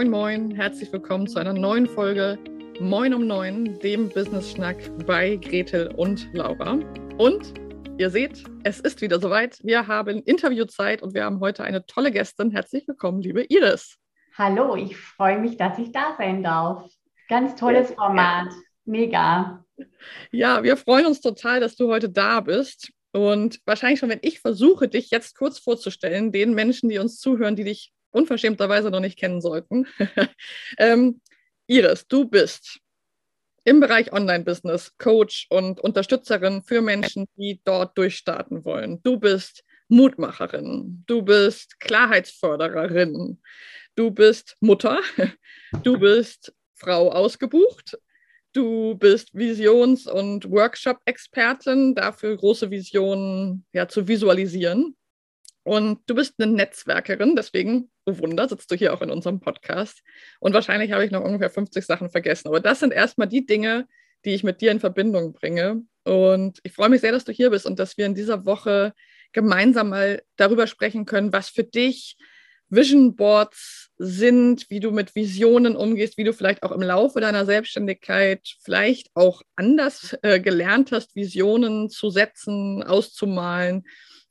Moin 0.00 0.10
Moin, 0.10 0.50
herzlich 0.52 0.90
willkommen 0.94 1.26
zu 1.26 1.38
einer 1.38 1.52
neuen 1.52 1.86
Folge 1.86 2.38
Moin 2.80 3.12
um 3.12 3.26
Neun, 3.26 3.78
dem 3.80 4.08
Business 4.08 4.50
Schnack 4.50 4.78
bei 5.06 5.36
Gretel 5.36 5.88
und 5.94 6.26
Laura. 6.32 6.78
Und 7.18 7.52
ihr 7.98 8.08
seht, 8.08 8.42
es 8.64 8.80
ist 8.80 9.02
wieder 9.02 9.20
soweit. 9.20 9.58
Wir 9.62 9.88
haben 9.88 10.22
Interviewzeit 10.22 11.02
und 11.02 11.12
wir 11.12 11.24
haben 11.24 11.40
heute 11.40 11.64
eine 11.64 11.84
tolle 11.84 12.12
Gästin. 12.12 12.50
Herzlich 12.50 12.88
willkommen, 12.88 13.20
liebe 13.20 13.44
Iris. 13.50 13.98
Hallo, 14.38 14.74
ich 14.74 14.96
freue 14.96 15.38
mich, 15.38 15.58
dass 15.58 15.78
ich 15.78 15.92
da 15.92 16.14
sein 16.16 16.42
darf. 16.42 16.90
Ganz 17.28 17.54
tolles 17.56 17.90
Format. 17.90 18.48
Mega. 18.86 19.66
Ja, 20.30 20.62
wir 20.62 20.78
freuen 20.78 21.04
uns 21.04 21.20
total, 21.20 21.60
dass 21.60 21.76
du 21.76 21.88
heute 21.88 22.08
da 22.08 22.40
bist. 22.40 22.90
Und 23.12 23.60
wahrscheinlich 23.66 24.00
schon, 24.00 24.08
wenn 24.08 24.20
ich 24.22 24.40
versuche, 24.40 24.88
dich 24.88 25.10
jetzt 25.10 25.36
kurz 25.36 25.58
vorzustellen, 25.58 26.32
den 26.32 26.54
Menschen, 26.54 26.88
die 26.88 26.98
uns 26.98 27.18
zuhören, 27.20 27.54
die 27.54 27.64
dich 27.64 27.92
unverschämterweise 28.10 28.90
noch 28.90 29.00
nicht 29.00 29.18
kennen 29.18 29.40
sollten. 29.40 29.86
ähm, 30.78 31.20
Iris, 31.66 32.06
du 32.08 32.28
bist 32.28 32.80
im 33.64 33.80
Bereich 33.80 34.12
Online-Business 34.12 34.96
Coach 34.98 35.46
und 35.50 35.80
Unterstützerin 35.80 36.62
für 36.62 36.80
Menschen, 36.80 37.28
die 37.36 37.60
dort 37.64 37.96
durchstarten 37.96 38.64
wollen. 38.64 39.02
Du 39.02 39.18
bist 39.18 39.62
Mutmacherin, 39.88 41.04
du 41.06 41.22
bist 41.22 41.78
Klarheitsfördererin, 41.80 43.40
du 43.96 44.10
bist 44.10 44.56
Mutter, 44.60 45.00
du 45.82 45.98
bist 45.98 46.52
Frau 46.74 47.10
ausgebucht, 47.10 47.98
du 48.52 48.94
bist 48.94 49.34
Visions- 49.34 50.06
und 50.06 50.50
Workshop-Expertin, 50.50 51.94
dafür 51.94 52.36
große 52.36 52.70
Visionen 52.70 53.66
ja, 53.72 53.88
zu 53.88 54.06
visualisieren. 54.08 54.96
Und 55.62 56.00
du 56.06 56.14
bist 56.14 56.34
eine 56.38 56.50
Netzwerkerin, 56.52 57.36
deswegen, 57.36 57.90
oh 58.06 58.18
Wunder, 58.18 58.48
sitzt 58.48 58.70
du 58.70 58.76
hier 58.76 58.94
auch 58.94 59.02
in 59.02 59.10
unserem 59.10 59.40
Podcast. 59.40 60.02
Und 60.38 60.54
wahrscheinlich 60.54 60.92
habe 60.92 61.04
ich 61.04 61.10
noch 61.10 61.22
ungefähr 61.22 61.50
50 61.50 61.84
Sachen 61.84 62.10
vergessen. 62.10 62.48
Aber 62.48 62.60
das 62.60 62.80
sind 62.80 62.92
erstmal 62.92 63.28
die 63.28 63.44
Dinge, 63.44 63.86
die 64.24 64.30
ich 64.30 64.42
mit 64.42 64.60
dir 64.60 64.70
in 64.70 64.80
Verbindung 64.80 65.32
bringe. 65.32 65.82
Und 66.04 66.60
ich 66.62 66.72
freue 66.72 66.88
mich 66.88 67.02
sehr, 67.02 67.12
dass 67.12 67.24
du 67.24 67.32
hier 67.32 67.50
bist 67.50 67.66
und 67.66 67.78
dass 67.78 67.98
wir 67.98 68.06
in 68.06 68.14
dieser 68.14 68.46
Woche 68.46 68.94
gemeinsam 69.32 69.90
mal 69.90 70.22
darüber 70.36 70.66
sprechen 70.66 71.04
können, 71.04 71.32
was 71.32 71.50
für 71.50 71.64
dich 71.64 72.16
Vision 72.70 73.16
Boards 73.16 73.90
sind, 73.98 74.70
wie 74.70 74.80
du 74.80 74.92
mit 74.92 75.14
Visionen 75.14 75.76
umgehst, 75.76 76.16
wie 76.16 76.24
du 76.24 76.32
vielleicht 76.32 76.62
auch 76.62 76.72
im 76.72 76.82
Laufe 76.82 77.20
deiner 77.20 77.44
Selbstständigkeit 77.44 78.40
vielleicht 78.62 79.10
auch 79.14 79.42
anders 79.56 80.16
äh, 80.22 80.40
gelernt 80.40 80.92
hast, 80.92 81.16
Visionen 81.16 81.90
zu 81.90 82.10
setzen, 82.10 82.82
auszumalen 82.82 83.84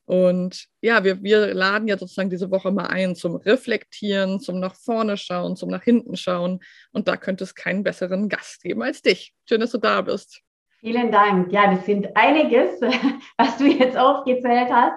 und 0.10 0.66
ja, 0.82 1.04
wir, 1.04 1.22
wir 1.22 1.54
laden 1.54 1.88
ja 1.88 1.96
sozusagen 1.96 2.32
diese 2.32 2.50
Woche 2.50 2.72
mal 2.72 2.88
ein 2.88 3.14
zum 3.14 3.36
Reflektieren, 3.36 4.40
zum 4.40 4.60
nach 4.60 4.74
vorne 4.74 5.18
schauen, 5.18 5.56
zum 5.56 5.70
nach 5.70 5.84
hinten 5.84 6.16
schauen. 6.16 6.62
Und 6.92 7.08
da 7.08 7.16
könnte 7.16 7.44
es 7.44 7.54
keinen 7.54 7.84
besseren 7.84 8.28
Gast 8.28 8.64
geben 8.64 8.82
als 8.82 9.04
dich. 9.04 9.36
Schön, 9.48 9.62
dass 9.62 9.70
du 9.70 9.78
da 9.78 10.02
bist. 10.02 10.42
Vielen 10.80 11.12
Dank. 11.12 11.52
Ja, 11.52 11.72
das 11.72 11.86
sind 11.86 12.08
einiges, 12.18 12.82
was 13.38 13.58
du 13.60 13.68
jetzt 13.68 13.96
aufgezählt 13.96 14.70
hast. 14.72 14.96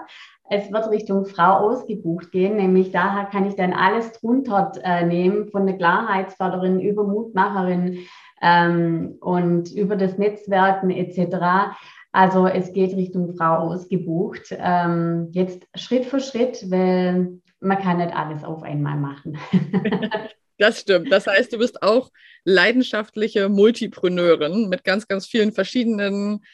Es 0.49 0.73
wird 0.73 0.89
Richtung 0.89 1.27
Frau 1.27 1.59
ausgebucht 1.59 2.33
gehen, 2.33 2.57
nämlich 2.57 2.91
daher 2.91 3.27
kann 3.27 3.47
ich 3.47 3.55
dann 3.55 3.75
alles 3.75 4.13
drunter 4.13 4.73
äh, 4.83 5.05
nehmen, 5.05 5.51
von 5.51 5.67
der 5.67 5.77
Klarheitsförderin 5.77 6.81
über 6.81 7.05
Mutmacherin 7.05 7.99
ähm, 8.41 9.19
und 9.21 9.73
über 9.73 9.97
das 9.97 10.17
Netzwerken 10.17 10.91
etc. 10.91 11.77
Also 12.13 12.47
es 12.47 12.73
geht 12.73 12.95
Richtung 12.95 13.35
Frau 13.35 13.57
ausgebucht. 13.57 14.55
Ähm, 14.59 15.29
jetzt 15.33 15.67
Schritt 15.75 16.05
für 16.05 16.21
Schritt, 16.21 16.71
weil 16.71 17.41
man 17.61 17.79
kann 17.79 17.99
nicht 17.99 18.15
alles 18.15 18.45
auf 18.45 18.63
einmal 18.63 18.97
machen. 18.97 19.39
Das 20.59 20.79
stimmt. 20.81 21.11
Das 21.11 21.27
heißt, 21.27 21.53
du 21.53 21.59
bist 21.59 21.83
auch 21.83 22.13
leidenschaftliche 22.45 23.49
Multipreneurin 23.49 24.69
mit 24.69 24.85
ganz, 24.85 25.09
ganz 25.09 25.27
vielen 25.27 25.51
verschiedenen 25.51 26.45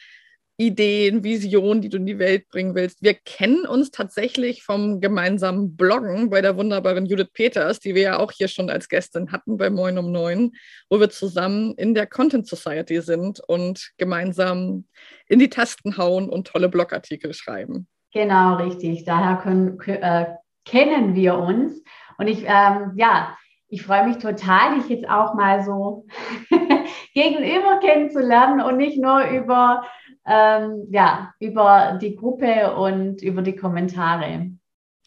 Ideen, 0.59 1.23
Visionen, 1.23 1.81
die 1.81 1.87
du 1.87 1.95
in 1.95 2.05
die 2.05 2.19
Welt 2.19 2.49
bringen 2.49 2.75
willst. 2.75 3.01
Wir 3.01 3.13
kennen 3.13 3.65
uns 3.65 3.91
tatsächlich 3.91 4.61
vom 4.61 4.99
gemeinsamen 4.99 5.77
Bloggen 5.77 6.29
bei 6.29 6.41
der 6.41 6.57
wunderbaren 6.57 7.05
Judith 7.05 7.31
Peters, 7.31 7.79
die 7.79 7.95
wir 7.95 8.01
ja 8.01 8.19
auch 8.19 8.33
hier 8.33 8.49
schon 8.49 8.69
als 8.69 8.89
Gästin 8.89 9.31
hatten 9.31 9.55
bei 9.55 9.69
Moin 9.69 9.97
um 9.97 10.11
Neun, 10.11 10.51
wo 10.89 10.99
wir 10.99 11.09
zusammen 11.09 11.75
in 11.75 11.95
der 11.95 12.07
Content 12.07 12.45
Society 12.45 12.99
sind 12.99 13.39
und 13.47 13.91
gemeinsam 13.97 14.83
in 15.27 15.39
die 15.39 15.49
Tasten 15.49 15.95
hauen 15.95 16.27
und 16.27 16.47
tolle 16.47 16.67
Blogartikel 16.67 17.33
schreiben. 17.33 17.87
Genau, 18.11 18.57
richtig. 18.57 19.05
Daher 19.05 19.37
können, 19.37 19.79
äh, 19.79 20.25
kennen 20.65 21.15
wir 21.15 21.37
uns. 21.37 21.81
Und 22.17 22.27
ich, 22.27 22.43
ähm, 22.45 22.91
ja, 22.97 23.37
ich 23.69 23.83
freue 23.83 24.07
mich 24.07 24.17
total, 24.17 24.75
dich 24.75 24.89
jetzt 24.89 25.07
auch 25.07 25.35
mal 25.35 25.63
so 25.63 26.05
gegenüber 27.13 27.79
kennenzulernen 27.79 28.59
und 28.59 28.75
nicht 28.75 29.01
nur 29.01 29.21
über 29.27 29.83
ähm, 30.29 30.87
ja, 30.91 31.33
über 31.39 31.97
die 31.99 32.15
Gruppe 32.15 32.75
und 32.75 33.21
über 33.23 33.41
die 33.41 33.55
Kommentare. 33.55 34.51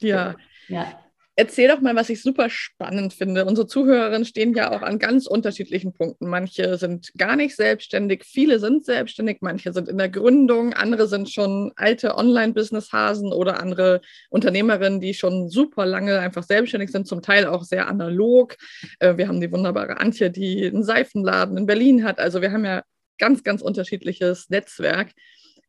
Ja. 0.01 0.35
ja. 0.69 0.99
Erzähl 1.35 1.69
doch 1.69 1.81
mal, 1.81 1.97
was 1.97 2.11
ich 2.11 2.21
super 2.21 2.51
spannend 2.51 3.15
finde. 3.15 3.47
Unsere 3.47 3.67
Zuhörerinnen 3.67 4.27
stehen 4.27 4.53
ja 4.53 4.71
auch 4.71 4.83
an 4.83 4.99
ganz 4.99 5.27
unterschiedlichen 5.27 5.95
Punkten. 5.95 6.29
Manche 6.29 6.77
sind 6.77 7.11
gar 7.17 7.37
nicht 7.37 7.57
selbstständig, 7.57 8.25
viele 8.25 8.59
sind 8.59 8.85
selbstständig, 8.85 9.39
manche 9.41 9.73
sind 9.73 9.89
in 9.89 9.97
der 9.97 10.11
Gründung, 10.11 10.75
andere 10.75 11.07
sind 11.07 11.31
schon 11.31 11.73
alte 11.77 12.19
Online-Business-Hasen 12.19 13.33
oder 13.33 13.61
andere 13.61 14.03
Unternehmerinnen, 14.29 15.01
die 15.01 15.15
schon 15.15 15.49
super 15.49 15.87
lange 15.87 16.19
einfach 16.19 16.43
selbstständig 16.43 16.91
sind, 16.91 17.07
zum 17.07 17.23
Teil 17.23 17.47
auch 17.47 17.65
sehr 17.65 17.89
analog. 17.89 18.57
Äh, 18.99 19.17
wir 19.17 19.27
haben 19.27 19.41
die 19.41 19.53
wunderbare 19.53 20.01
Antje, 20.01 20.31
die 20.31 20.67
einen 20.67 20.85
Seifenladen 20.85 21.57
in 21.57 21.65
Berlin 21.65 22.05
hat. 22.05 22.19
Also 22.19 22.43
wir 22.43 22.53
haben 22.53 22.67
ja 22.67 22.83
ganz, 23.23 23.45
ganz 23.45 23.63
unterschiedliches 23.63 24.51
Netzwerk. 24.51 25.13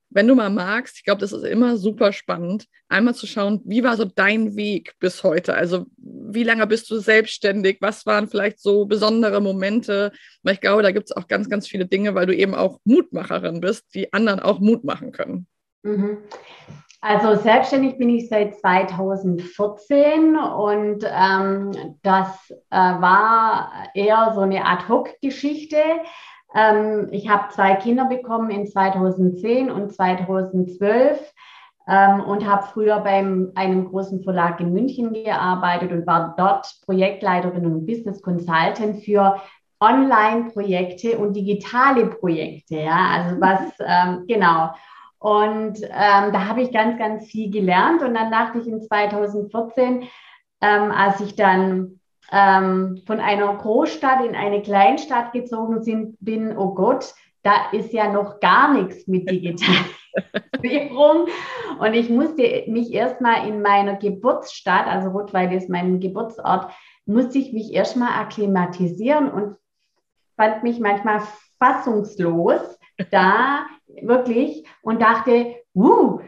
Wenn 0.10 0.28
du 0.28 0.34
mal 0.34 0.50
magst, 0.50 0.98
ich 0.98 1.04
glaube, 1.04 1.22
das 1.22 1.32
ist 1.32 1.44
immer 1.44 1.78
super 1.78 2.12
spannend, 2.14 2.66
einmal 2.90 3.14
zu 3.14 3.28
schauen, 3.28 3.62
wie 3.64 3.84
war 3.84 3.96
so 3.96 4.06
dein 4.06 4.56
Weg 4.56 4.96
bis 5.00 5.24
heute? 5.24 5.54
Also 5.54 5.86
wie 5.98 6.44
lange 6.44 6.66
bist 6.66 6.90
du 6.90 6.98
selbstständig? 6.98 7.78
Was 7.80 8.08
waren 8.08 8.28
vielleicht 8.28 8.60
so 8.60 8.86
besondere 8.86 9.40
Momente? 9.40 10.12
Weil 10.42 10.56
ich 10.56 10.62
glaube, 10.62 10.82
da 10.82 10.90
gibt 10.90 11.12
es 11.12 11.16
auch 11.16 11.28
ganz, 11.28 11.48
ganz 11.48 11.68
viele 11.68 11.86
Dinge, 11.86 12.16
weil 12.16 12.26
du 12.26 12.36
eben 12.36 12.56
auch 12.56 12.80
Mutmacherin 12.86 13.62
bist, 13.62 13.94
die 13.94 14.12
anderen 14.14 14.40
auch 14.40 14.60
Mut 14.60 14.84
machen 14.84 15.12
können. 15.12 15.46
Mhm. 15.84 16.18
Also 17.02 17.36
selbstständig 17.36 18.00
bin 18.00 18.10
ich 18.10 18.30
seit 18.30 18.58
2014 18.58 20.38
und 20.38 21.04
ähm, 21.06 21.98
das 22.02 22.50
äh, 22.72 22.78
war 22.78 23.74
eher 23.94 24.32
so 24.34 24.42
eine 24.42 24.66
Ad-Hoc-Geschichte. 24.66 25.78
Ähm, 26.56 27.08
ich 27.12 27.30
habe 27.30 27.50
zwei 27.50 27.76
Kinder 27.76 28.06
bekommen 28.06 28.50
in 28.50 28.68
2010 28.68 29.72
und 29.72 29.92
2012 29.92 31.34
ähm, 31.88 32.22
und 32.22 32.48
habe 32.48 32.68
früher 32.68 33.00
bei 33.00 33.18
einem 33.56 33.90
großen 33.90 34.24
Verlag 34.24 34.60
in 34.60 34.74
München 34.74 35.14
gearbeitet 35.14 35.92
und 35.92 36.08
war 36.08 36.36
dort 36.38 36.68
Projektleiterin 36.86 37.66
und 37.66 37.86
Business 37.86 38.22
Consultant 38.22 39.04
für 39.04 39.42
Online-Projekte 39.80 41.18
und 41.18 41.34
digitale 41.36 42.06
Projekte. 42.06 42.76
Ja, 42.76 43.10
also 43.16 43.42
was, 43.42 43.60
ähm, 43.80 44.26
genau. 44.28 44.72
Und 45.20 45.82
ähm, 45.84 46.34
da 46.34 46.48
habe 46.48 46.62
ich 46.62 46.72
ganz, 46.72 46.98
ganz 46.98 47.28
viel 47.28 47.50
gelernt. 47.50 48.02
Und 48.02 48.14
dann 48.14 48.32
dachte 48.32 48.60
ich 48.60 48.68
in 48.68 48.82
2014, 48.82 50.04
ähm, 50.62 50.92
als 50.92 51.20
ich 51.22 51.36
dann 51.36 52.00
ähm, 52.34 53.00
von 53.06 53.20
einer 53.20 53.54
Großstadt 53.56 54.26
in 54.26 54.36
eine 54.36 54.64
Kleinstadt 54.64 55.34
gezogen 55.34 55.84
sind, 55.84 56.18
bin, 56.20 56.58
oh 56.58 56.74
Gott, 56.74 57.14
da 57.44 57.70
ist 57.72 57.94
ja 57.94 58.12
noch 58.12 58.40
gar 58.40 58.74
nichts 58.74 59.08
mit 59.08 59.30
Digitalisierung. 59.30 61.28
Und 61.80 61.94
ich 61.94 62.10
musste 62.10 62.64
mich 62.68 62.92
erstmal 62.92 63.48
in 63.48 63.62
meiner 63.62 63.98
Geburtsstadt, 63.98 64.88
also 64.88 65.10
Rottweil 65.10 65.54
ist 65.54 65.70
mein 65.70 66.00
Geburtsort, 66.00 66.72
musste 67.06 67.38
ich 67.38 67.54
mich 67.54 67.72
erstmal 67.72 68.20
akklimatisieren 68.20 69.30
und 69.30 69.58
fand 70.38 70.64
mich 70.64 70.80
manchmal 70.80 71.22
fassungslos 71.60 72.62
da, 73.12 73.66
wirklich, 74.02 74.66
und 74.82 75.02
dachte, 75.02 75.58
uh, 75.76 76.20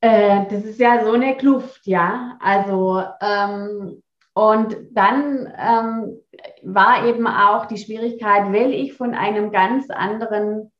äh, 0.00 0.44
das 0.50 0.64
ist 0.64 0.80
ja 0.80 1.04
so 1.04 1.12
eine 1.12 1.36
Kluft, 1.36 1.86
ja. 1.86 2.36
Also 2.40 3.02
ähm, 3.20 4.02
und 4.36 4.76
dann 4.90 5.50
ähm, 5.58 6.20
war 6.62 7.06
eben 7.06 7.26
auch 7.26 7.64
die 7.64 7.78
Schwierigkeit, 7.78 8.52
weil 8.52 8.70
ich 8.70 8.92
von 8.92 9.14
einem 9.14 9.50
ganz 9.50 9.88
anderen 9.88 10.70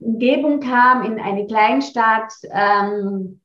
Umgebung 0.00 0.60
kam, 0.60 1.02
in 1.02 1.18
eine 1.18 1.46
Kleinstadt, 1.46 2.30
ähm, 2.50 3.40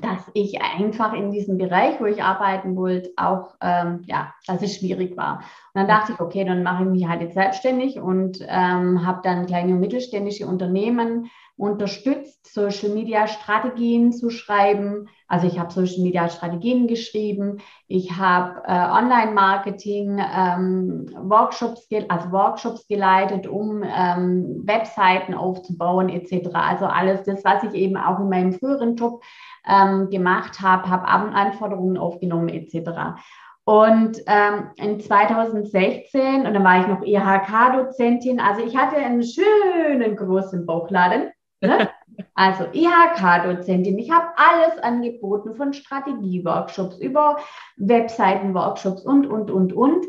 dass 0.00 0.30
ich 0.34 0.62
einfach 0.62 1.14
in 1.14 1.32
diesem 1.32 1.58
Bereich, 1.58 2.00
wo 2.00 2.04
ich 2.04 2.22
arbeiten 2.22 2.76
wollte, 2.76 3.10
auch, 3.16 3.56
ähm, 3.60 4.02
ja, 4.06 4.32
dass 4.46 4.62
es 4.62 4.76
schwierig 4.76 5.16
war. 5.16 5.38
Und 5.38 5.80
dann 5.80 5.88
dachte 5.88 6.12
ich, 6.12 6.20
okay, 6.20 6.44
dann 6.44 6.62
mache 6.62 6.84
ich 6.84 6.90
mich 6.90 7.08
halt 7.08 7.22
jetzt 7.22 7.34
selbstständig 7.34 7.98
und 7.98 8.38
ähm, 8.42 9.04
habe 9.04 9.18
dann 9.24 9.46
kleine 9.46 9.72
und 9.72 9.80
mittelständische 9.80 10.46
Unternehmen 10.46 11.28
unterstützt, 11.56 12.54
Social-Media-Strategien 12.54 14.12
zu 14.12 14.30
schreiben. 14.30 15.08
Also 15.26 15.46
ich 15.46 15.58
habe 15.58 15.72
Social-Media-Strategien 15.72 16.86
geschrieben, 16.86 17.58
ich 17.88 18.16
habe 18.16 18.62
äh, 18.66 18.72
Online-Marketing, 18.72 20.18
ähm, 20.18 21.06
Workshops, 21.18 21.88
also 22.08 22.32
Workshops 22.32 22.86
geleitet, 22.88 23.46
um 23.46 23.82
ähm, 23.82 24.62
Webseiten 24.64 25.34
aufzubauen 25.34 26.08
etc. 26.08 26.50
Also 26.52 26.86
alles 26.86 27.22
das, 27.24 27.44
was 27.44 27.62
ich 27.62 27.74
eben 27.74 27.96
auch 27.96 28.20
in 28.20 28.28
meinem 28.28 28.52
früheren 28.52 28.96
Job 28.96 29.22
ähm, 29.66 30.10
gemacht 30.10 30.60
habe, 30.60 30.88
habe 30.88 31.06
Anforderungen 31.06 31.96
aufgenommen 31.96 32.48
etc. 32.48 33.16
Und 33.64 34.18
ähm, 34.26 34.70
in 34.76 35.00
2016, 35.00 36.46
und 36.46 36.52
dann 36.52 36.64
war 36.64 36.80
ich 36.80 36.86
noch 36.86 37.02
IHK-Dozentin, 37.02 38.38
also 38.38 38.62
ich 38.62 38.76
hatte 38.76 38.96
einen 38.96 39.22
schönen 39.22 40.16
großen 40.16 40.66
Bauchladen. 40.66 41.30
Ne? 41.62 41.88
Also 42.34 42.64
IHK-Dozentin, 42.72 43.98
ich 43.98 44.10
habe 44.10 44.26
alles 44.36 44.78
angeboten 44.82 45.54
von 45.54 45.72
Strategie-Workshops 45.72 46.98
über 46.98 47.36
Webseiten-Workshops 47.76 49.02
und, 49.02 49.26
und, 49.26 49.50
und, 49.50 49.72
und. 49.72 50.04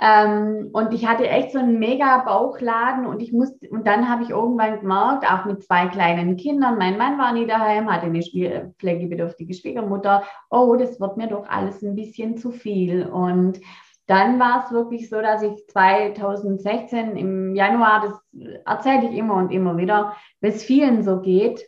Ähm, 0.00 0.70
und 0.72 0.94
ich 0.94 1.06
hatte 1.06 1.28
echt 1.28 1.52
so 1.52 1.58
einen 1.58 1.80
mega 1.80 2.18
Bauchladen 2.18 3.04
und 3.06 3.20
ich 3.20 3.32
musste, 3.32 3.68
und 3.68 3.86
dann 3.86 4.08
habe 4.08 4.22
ich 4.22 4.30
irgendwann 4.30 4.80
gemerkt, 4.80 5.28
auch 5.28 5.44
mit 5.44 5.64
zwei 5.64 5.86
kleinen 5.88 6.36
Kindern, 6.36 6.78
mein 6.78 6.96
Mann 6.98 7.18
war 7.18 7.32
nie 7.32 7.46
daheim, 7.46 7.92
hatte 7.92 8.06
eine 8.06 8.74
pflegebedürftige 8.78 9.54
Schwiegermutter, 9.54 10.22
oh, 10.50 10.76
das 10.76 11.00
wird 11.00 11.16
mir 11.16 11.26
doch 11.26 11.48
alles 11.48 11.82
ein 11.82 11.96
bisschen 11.96 12.36
zu 12.36 12.52
viel. 12.52 13.06
Und 13.06 13.60
dann 14.08 14.40
war 14.40 14.64
es 14.64 14.72
wirklich 14.72 15.10
so, 15.10 15.20
dass 15.20 15.42
ich 15.42 15.68
2016 15.68 17.14
im 17.14 17.54
Januar, 17.54 18.00
das 18.00 18.62
erzähle 18.64 19.10
ich 19.10 19.16
immer 19.16 19.34
und 19.34 19.52
immer 19.52 19.76
wieder, 19.76 20.16
wie 20.40 20.48
es 20.48 20.64
vielen 20.64 21.02
so 21.02 21.20
geht, 21.20 21.60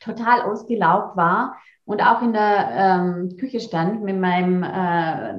total 0.00 0.42
ausgelaugt 0.42 1.16
war 1.16 1.56
und 1.84 2.02
auch 2.02 2.22
in 2.22 2.32
der 2.32 2.68
ähm, 2.72 3.36
Küche 3.38 3.60
stand 3.60 4.02
mit 4.02 4.18
meinem 4.18 4.64
äh, 4.64 5.34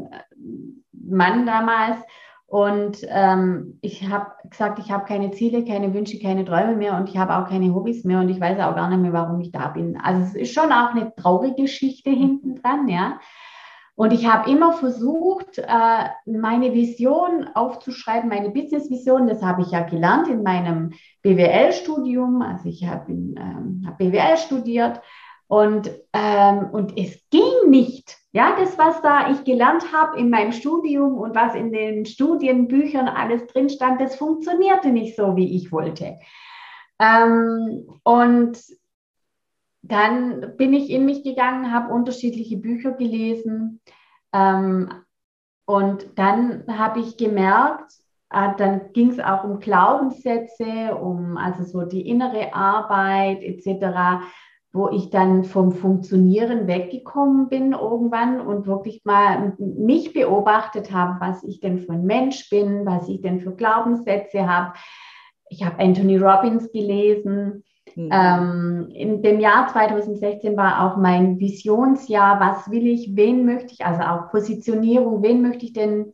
Mann 0.94 1.46
damals. 1.46 1.98
Und 2.48 3.06
ähm, 3.10 3.78
ich 3.81 4.10
habe 4.10 4.31
gesagt, 4.50 4.80
ich 4.80 4.90
habe 4.90 5.06
keine 5.06 5.31
Ziele, 5.31 5.63
keine 5.63 5.94
Wünsche, 5.94 6.18
keine 6.19 6.46
Träume 6.46 6.75
mehr 6.75 6.96
und 6.96 7.10
ich 7.10 7.18
habe 7.18 7.38
auch 7.38 7.48
keine 7.48 7.75
Hobbys 7.75 8.06
mehr 8.06 8.22
und 8.22 8.30
ich 8.30 8.40
weiß 8.40 8.57
auch 8.60 8.75
gar 8.75 8.90
nicht 8.90 9.01
mehr, 9.01 9.13
warum 9.13 9.40
ich 9.42 9.51
da 9.51 9.68
bin. 9.68 10.00
Also 10.01 10.24
es 10.24 10.36
ist 10.36 10.54
schon 10.54 10.72
auch 10.72 10.96
eine 10.96 11.13
traurige 11.13 11.63
Geschichte 11.63 12.10
hinten 12.10 12.56
dran, 12.56 12.88
ja. 12.88 13.19
Und 14.00 14.13
ich 14.13 14.25
habe 14.25 14.50
immer 14.50 14.72
versucht, 14.72 15.57
äh, 15.57 16.06
meine 16.25 16.74
Vision 16.74 17.50
aufzuschreiben, 17.54 18.30
meine 18.30 18.50
Business-Vision. 18.50 19.28
Das 19.28 19.44
habe 19.44 19.62
ich 19.62 19.72
ja 19.72 19.81
gelernt 19.81 20.30
in 20.30 20.42
meinem 20.42 20.94
BWL-Studium. 21.22 22.42
Also 22.42 22.69
ich 22.69 22.88
habe 22.88 23.12
ähm, 23.12 23.86
BWL 23.98 24.38
studiert 24.38 25.01
und, 25.48 25.92
ähm, 26.13 26.69
und 26.72 26.98
es 26.98 27.19
ging 27.30 27.69
nicht. 27.69 28.16
Ja, 28.31 28.56
das, 28.57 28.78
was 28.78 29.01
da 29.01 29.31
ich 29.31 29.44
gelernt 29.44 29.92
habe 29.92 30.18
in 30.18 30.30
meinem 30.30 30.54
Studium 30.54 31.18
und 31.18 31.36
was 31.36 31.54
in 31.54 31.74
den 31.74 32.06
Studienbüchern 32.06 33.10
alles 33.10 33.48
drin 33.48 33.69
stand, 33.69 34.00
das 34.00 34.16
funktionierte 34.16 34.92
nicht 34.92 35.18
so, 35.18 35.36
wie 35.36 35.57
ich 35.57 35.74
wollte. 35.74 36.19
Ähm, 37.01 37.86
und 38.04 38.57
dann 39.91 40.56
bin 40.57 40.74
ich 40.74 40.89
in 40.89 41.06
mich 41.06 41.24
gegangen, 41.24 41.74
habe 41.74 41.94
unterschiedliche 41.94 42.57
Bücher 42.57 42.91
gelesen. 42.91 43.81
Ähm, 44.33 44.89
und 45.65 46.18
dann 46.18 46.63
habe 46.68 47.00
ich 47.00 47.18
gemerkt, 47.18 47.91
äh, 48.31 48.50
dann 48.57 48.94
ging 48.94 49.09
es 49.09 49.19
auch 49.19 49.44
um 49.44 49.59
Glaubenssätze, 49.59 50.95
um 50.95 51.38
also 51.38 51.63
so 51.63 51.86
die 51.86 52.07
innere 52.07 52.53
Arbeit 52.53 53.41
etc 53.44 54.24
wo 54.71 54.89
ich 54.89 55.09
dann 55.09 55.44
vom 55.44 55.71
Funktionieren 55.71 56.68
weggekommen 56.68 57.50
bin 57.50 57.71
irgendwann 57.71 58.39
und 58.39 58.68
wirklich 58.68 59.01
mal 59.03 59.56
mich 59.57 60.13
beobachtet 60.13 60.91
habe, 60.91 61.19
was 61.19 61.44
ich 61.44 61.59
denn 61.59 61.80
für 61.80 61.94
ein 61.94 62.06
Mensch 62.06 62.50
bin, 62.50 62.86
was 62.86 63.09
ich 63.09 63.21
denn 63.21 63.39
für 63.39 63.56
Glaubenssätze 63.56 64.47
habe. 64.47 64.74
Ich 65.50 65.65
habe 65.65 65.80
Anthony 65.80 66.18
Robbins 66.18 66.71
gelesen. 66.71 67.63
Mhm. 67.95 68.09
Ähm, 68.12 68.89
in 68.94 69.21
dem 69.21 69.39
Jahr 69.39 69.68
2016 69.68 70.56
war 70.57 70.86
auch 70.86 70.97
mein 70.97 71.39
Visionsjahr. 71.39 72.39
Was 72.39 72.69
will 72.71 72.88
ich? 72.88 73.15
Wen 73.15 73.45
möchte 73.45 73.74
ich? 73.74 73.86
Also 73.86 74.01
auch 74.03 74.31
Positionierung. 74.31 75.21
Wen 75.21 75.41
möchte 75.41 75.65
ich 75.65 75.74
denn 75.74 76.13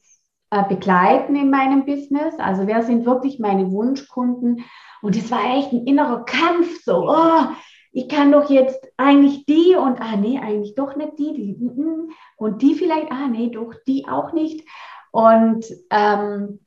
äh, 0.51 0.63
begleiten 0.67 1.35
in 1.35 1.49
meinem 1.49 1.85
Business? 1.85 2.37
Also 2.39 2.67
wer 2.67 2.83
sind 2.83 3.05
wirklich 3.05 3.39
meine 3.39 3.71
Wunschkunden? 3.71 4.63
Und 5.01 5.15
es 5.15 5.29
war 5.31 5.57
echt 5.57 5.71
ein 5.71 5.85
innerer 5.85 6.25
Kampf. 6.25 6.83
So, 6.83 7.09
oh, 7.09 7.45
ich 7.91 8.09
kann 8.09 8.31
doch 8.31 8.49
jetzt 8.49 8.87
eigentlich 8.97 9.45
die 9.45 9.75
und, 9.75 10.01
ah 10.01 10.17
nee, 10.17 10.37
eigentlich 10.37 10.75
doch 10.75 10.95
nicht 10.95 11.17
die, 11.17 11.33
die 11.33 11.55
mm, 11.57 11.81
mm, 11.81 12.09
und 12.37 12.61
die 12.61 12.75
vielleicht, 12.75 13.11
ah 13.11 13.27
nee, 13.27 13.49
doch 13.49 13.73
die 13.87 14.05
auch 14.07 14.33
nicht. 14.33 14.67
Und 15.11 15.65
ähm, 15.91 16.59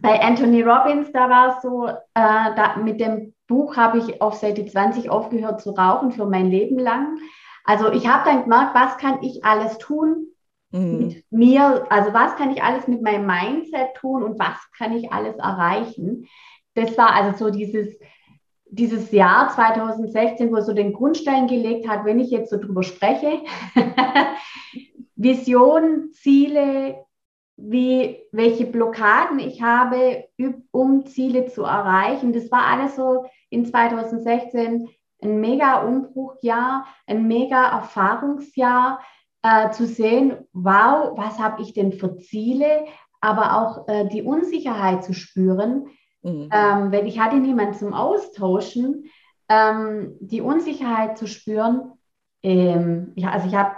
bei 0.00 0.20
Anthony 0.22 0.62
Robbins, 0.62 1.10
da 1.12 1.28
war 1.28 1.56
es 1.56 1.62
so, 1.62 1.86
äh, 1.86 1.94
da, 2.14 2.76
mit 2.76 3.00
dem 3.00 3.33
Buch 3.46 3.76
habe 3.76 3.98
ich 3.98 4.20
auf 4.20 4.34
Seite 4.34 4.64
20 4.64 5.10
aufgehört 5.10 5.60
zu 5.60 5.70
rauchen 5.70 6.12
für 6.12 6.26
mein 6.26 6.50
Leben 6.50 6.78
lang. 6.78 7.18
Also 7.64 7.92
ich 7.92 8.06
habe 8.08 8.28
dann 8.28 8.42
gemerkt, 8.44 8.74
was 8.74 8.96
kann 8.98 9.22
ich 9.22 9.44
alles 9.44 9.78
tun 9.78 10.26
mhm. 10.70 10.98
mit 10.98 11.24
mir, 11.30 11.86
also 11.90 12.12
was 12.12 12.36
kann 12.36 12.50
ich 12.50 12.62
alles 12.62 12.86
mit 12.88 13.02
meinem 13.02 13.26
Mindset 13.26 13.94
tun 13.94 14.22
und 14.22 14.38
was 14.38 14.56
kann 14.76 14.92
ich 14.92 15.12
alles 15.12 15.36
erreichen. 15.36 16.26
Das 16.74 16.96
war 16.98 17.14
also 17.14 17.46
so 17.46 17.50
dieses, 17.50 17.96
dieses 18.66 19.10
Jahr 19.12 19.48
2016, 19.50 20.50
wo 20.52 20.60
so 20.60 20.72
den 20.72 20.92
Grundstein 20.92 21.46
gelegt 21.46 21.88
hat, 21.88 22.04
wenn 22.04 22.20
ich 22.20 22.30
jetzt 22.30 22.50
so 22.50 22.58
drüber 22.58 22.82
spreche, 22.82 23.40
Vision, 25.16 26.10
Ziele, 26.12 27.03
wie, 27.70 28.18
welche 28.32 28.66
Blockaden 28.66 29.38
ich 29.38 29.62
habe, 29.62 30.24
um 30.70 31.06
Ziele 31.06 31.46
zu 31.46 31.62
erreichen. 31.62 32.32
Das 32.32 32.50
war 32.50 32.66
alles 32.66 32.96
so 32.96 33.26
in 33.50 33.64
2016 33.66 34.88
ein 35.22 35.40
mega 35.40 35.82
Umbruchjahr, 35.82 36.86
ein 37.06 37.26
mega 37.26 37.70
Erfahrungsjahr, 37.70 39.00
äh, 39.42 39.70
zu 39.70 39.86
sehen, 39.86 40.36
wow, 40.52 41.16
was 41.16 41.38
habe 41.38 41.62
ich 41.62 41.74
denn 41.74 41.92
für 41.92 42.16
Ziele, 42.16 42.86
aber 43.20 43.58
auch 43.58 43.88
äh, 43.88 44.08
die 44.08 44.22
Unsicherheit 44.22 45.04
zu 45.04 45.12
spüren, 45.12 45.86
Mhm. 46.24 46.48
Ähm, 46.50 46.90
weil 46.90 47.06
ich 47.06 47.20
hatte 47.20 47.36
niemanden 47.36 47.74
zum 47.74 47.92
Austauschen, 47.92 49.04
ähm, 49.48 50.16
die 50.20 50.40
Unsicherheit 50.40 51.18
zu 51.18 51.26
spüren. 51.26 51.92
Ähm, 52.42 53.12
ja, 53.14 53.30
also 53.30 53.46
ich 53.46 53.54
habe 53.54 53.76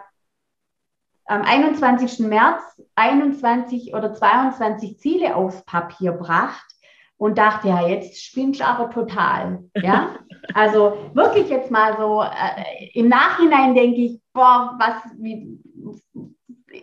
am 1.27 1.43
21. 1.43 2.21
März 2.21 2.63
21 2.95 3.95
oder 3.95 4.15
22 4.15 4.99
Ziele 4.99 5.37
aufs 5.37 5.65
Papier 5.65 6.13
gebracht 6.13 6.65
und 7.19 7.39
dachte, 7.39 7.69
ja, 7.69 7.87
jetzt 7.87 8.23
spinnst 8.23 8.61
du 8.61 8.67
aber 8.67 8.91
total. 8.91 9.65
Ja, 9.75 10.17
also 10.55 11.11
wirklich 11.15 11.49
jetzt 11.49 11.71
mal 11.71 11.97
so 11.97 12.23
äh, 12.23 12.91
im 12.95 13.09
Nachhinein 13.09 13.75
denke 13.75 14.01
ich, 14.01 14.21
boah, 14.33 14.77
was, 14.79 15.03
wie, 15.19 15.59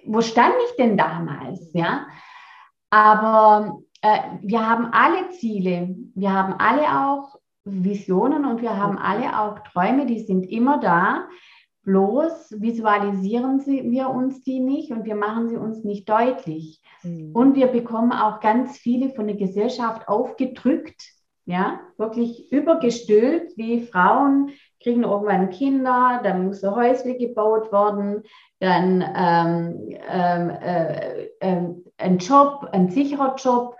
wo 0.05 0.21
stand 0.21 0.53
ich 0.69 0.75
denn 0.77 0.97
damals? 0.97 1.71
Ja, 1.73 2.07
aber 2.89 3.79
äh, 4.01 4.19
wir 4.41 4.67
haben 4.67 4.87
alle 4.91 5.29
Ziele, 5.29 5.95
wir 6.15 6.33
haben 6.33 6.55
alle 6.59 7.07
auch 7.07 7.35
Visionen 7.65 8.45
und 8.45 8.61
wir 8.61 8.75
haben 8.75 8.97
alle 8.97 9.39
auch 9.39 9.59
Träume, 9.59 10.05
die 10.05 10.19
sind 10.19 10.43
immer 10.43 10.79
da. 10.79 11.27
Bloß 11.83 12.55
visualisieren 12.59 13.59
sie, 13.59 13.91
wir 13.91 14.09
uns 14.09 14.41
die 14.43 14.59
nicht 14.59 14.91
und 14.91 15.03
wir 15.03 15.15
machen 15.15 15.49
sie 15.49 15.57
uns 15.57 15.83
nicht 15.83 16.07
deutlich. 16.07 16.81
Mhm. 17.03 17.31
Und 17.33 17.55
wir 17.55 17.67
bekommen 17.67 18.13
auch 18.13 18.39
ganz 18.39 18.77
viele 18.77 19.09
von 19.09 19.27
der 19.27 19.35
Gesellschaft 19.35 20.07
aufgedrückt, 20.07 21.03
ja, 21.45 21.81
wirklich 21.97 22.49
übergestülpt, 22.53 23.57
wie 23.57 23.81
Frauen 23.81 24.51
kriegen 24.81 25.03
irgendwann 25.03 25.49
Kinder, 25.49 26.21
dann 26.23 26.45
muss 26.45 26.63
ein 26.63 26.73
Häusle 26.73 27.17
gebaut 27.17 27.71
werden, 27.71 28.23
dann 28.59 29.01
ähm, 29.15 29.97
ähm 30.09 30.49
äh, 30.49 31.27
äh, 31.41 31.61
ein 31.97 32.17
Job, 32.19 32.69
ein 32.71 32.89
sicherer 32.89 33.35
Job, 33.35 33.75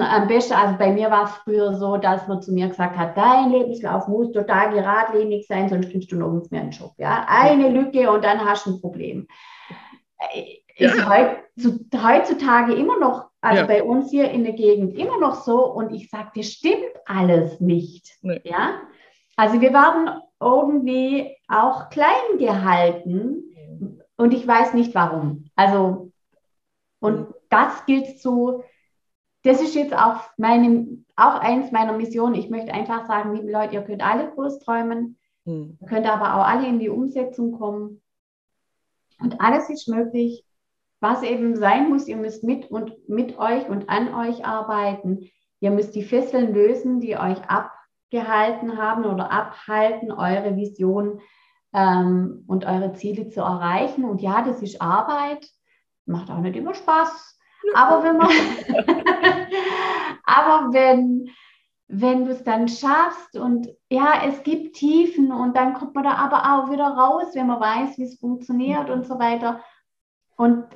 am 0.00 0.28
besten, 0.28 0.54
also 0.54 0.78
bei 0.78 0.92
mir 0.92 1.10
war 1.10 1.24
es 1.24 1.30
früher 1.44 1.74
so, 1.74 1.96
dass 1.96 2.26
man 2.26 2.40
zu 2.40 2.52
mir 2.52 2.68
gesagt 2.68 2.96
hat, 2.96 3.16
dein 3.16 3.50
Lebenslauf 3.50 4.08
muss 4.08 4.32
total 4.32 4.72
geradlinig 4.72 5.46
sein, 5.46 5.68
sonst 5.68 5.90
kriegst 5.90 6.10
du 6.10 6.16
nirgends 6.16 6.50
mehr 6.50 6.62
einen 6.62 6.70
Job. 6.70 6.92
Ja? 6.98 7.26
Eine 7.28 7.70
Lücke 7.70 8.10
und 8.10 8.24
dann 8.24 8.44
hast 8.44 8.66
du 8.66 8.70
ein 8.74 8.80
Problem. 8.80 9.26
Äh, 10.32 10.58
ist 10.78 10.96
ja. 10.96 11.08
heut, 11.08 11.38
heutzutage 11.94 12.74
immer 12.74 12.98
noch, 12.98 13.30
also 13.40 13.62
ja. 13.62 13.66
bei 13.66 13.82
uns 13.82 14.10
hier 14.10 14.30
in 14.30 14.44
der 14.44 14.52
Gegend 14.52 14.94
immer 14.94 15.18
noch 15.18 15.42
so 15.42 15.72
und 15.72 15.92
ich 15.92 16.10
sage, 16.10 16.30
das 16.34 16.46
stimmt 16.46 16.92
alles 17.06 17.60
nicht. 17.60 18.18
Nee. 18.22 18.40
Ja? 18.44 18.80
Also 19.36 19.60
wir 19.60 19.72
werden 19.72 20.10
irgendwie 20.40 21.34
auch 21.48 21.88
klein 21.88 22.38
gehalten 22.38 23.54
und 24.16 24.32
ich 24.32 24.46
weiß 24.46 24.74
nicht 24.74 24.94
warum. 24.94 25.50
Also, 25.54 26.12
und 27.00 27.34
das 27.48 27.86
gilt 27.86 28.20
zu 28.20 28.62
das 29.46 29.62
ist 29.62 29.74
jetzt 29.74 29.94
auch, 29.94 30.20
meine, 30.36 30.98
auch 31.14 31.36
eins 31.40 31.70
meiner 31.70 31.92
Missionen. 31.92 32.34
Ich 32.34 32.50
möchte 32.50 32.74
einfach 32.74 33.06
sagen, 33.06 33.34
liebe 33.34 33.50
Leute, 33.50 33.74
ihr 33.74 33.82
könnt 33.82 34.04
alle 34.04 34.30
groß 34.30 34.58
träumen, 34.58 35.18
hm. 35.44 35.78
ihr 35.80 35.86
könnt 35.86 36.06
aber 36.06 36.34
auch 36.34 36.46
alle 36.46 36.66
in 36.66 36.78
die 36.80 36.88
Umsetzung 36.88 37.52
kommen. 37.52 38.02
Und 39.20 39.40
alles 39.40 39.70
ist 39.70 39.88
möglich. 39.88 40.44
Was 41.00 41.22
eben 41.22 41.56
sein 41.56 41.90
muss, 41.90 42.08
ihr 42.08 42.16
müsst 42.16 42.42
mit 42.42 42.70
und 42.70 43.08
mit 43.08 43.38
euch 43.38 43.68
und 43.68 43.88
an 43.88 44.14
euch 44.14 44.44
arbeiten. 44.44 45.30
Ihr 45.60 45.70
müsst 45.70 45.94
die 45.94 46.02
Fesseln 46.02 46.52
lösen, 46.52 47.00
die 47.00 47.16
euch 47.16 47.38
abgehalten 47.48 48.78
haben 48.78 49.04
oder 49.04 49.30
abhalten, 49.30 50.10
eure 50.10 50.56
Vision 50.56 51.20
ähm, 51.72 52.44
und 52.46 52.64
eure 52.64 52.94
Ziele 52.94 53.28
zu 53.28 53.40
erreichen. 53.40 54.04
Und 54.04 54.22
ja, 54.22 54.42
das 54.42 54.62
ist 54.62 54.80
Arbeit, 54.80 55.46
macht 56.06 56.30
auch 56.30 56.40
nicht 56.40 56.56
immer 56.56 56.74
Spaß. 56.74 57.35
Aber 57.74 58.02
wenn 58.02 58.16
man, 58.16 58.28
aber 60.24 60.72
wenn, 60.72 61.30
wenn 61.88 62.24
du 62.24 62.32
es 62.32 62.42
dann 62.44 62.68
schaffst 62.68 63.36
und 63.36 63.68
ja, 63.90 64.22
es 64.26 64.42
gibt 64.42 64.76
Tiefen 64.76 65.32
und 65.32 65.56
dann 65.56 65.74
kommt 65.74 65.94
man 65.94 66.04
da 66.04 66.14
aber 66.14 66.38
auch 66.38 66.70
wieder 66.70 66.88
raus, 66.88 67.34
wenn 67.34 67.46
man 67.46 67.60
weiß, 67.60 67.98
wie 67.98 68.04
es 68.04 68.18
funktioniert 68.18 68.90
und 68.90 69.06
so 69.06 69.18
weiter. 69.18 69.60
Und, 70.36 70.66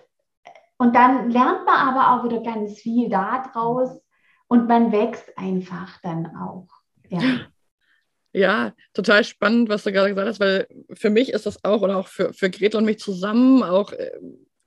und 0.78 0.94
dann 0.94 1.30
lernt 1.30 1.66
man 1.66 1.76
aber 1.88 2.12
auch 2.12 2.24
wieder 2.24 2.42
ganz 2.42 2.78
viel 2.78 3.08
daraus 3.08 4.00
und 4.46 4.68
man 4.68 4.92
wächst 4.92 5.36
einfach 5.36 6.00
dann 6.02 6.34
auch. 6.36 6.68
Ja. 7.08 7.20
Ja, 8.32 8.74
total 8.94 9.24
spannend, 9.24 9.68
was 9.68 9.82
du 9.82 9.92
gerade 9.92 10.10
gesagt 10.10 10.28
hast, 10.28 10.40
weil 10.40 10.68
für 10.92 11.10
mich 11.10 11.32
ist 11.32 11.46
das 11.46 11.64
auch 11.64 11.82
oder 11.82 11.96
auch 11.96 12.06
für, 12.06 12.32
für 12.32 12.48
Gretel 12.48 12.78
und 12.78 12.84
mich 12.84 13.00
zusammen 13.00 13.64
auch 13.64 13.92
äh, 13.92 14.12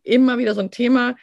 immer 0.04 0.38
wieder 0.38 0.54
so 0.54 0.60
ein 0.60 0.72
Thema. 0.72 1.16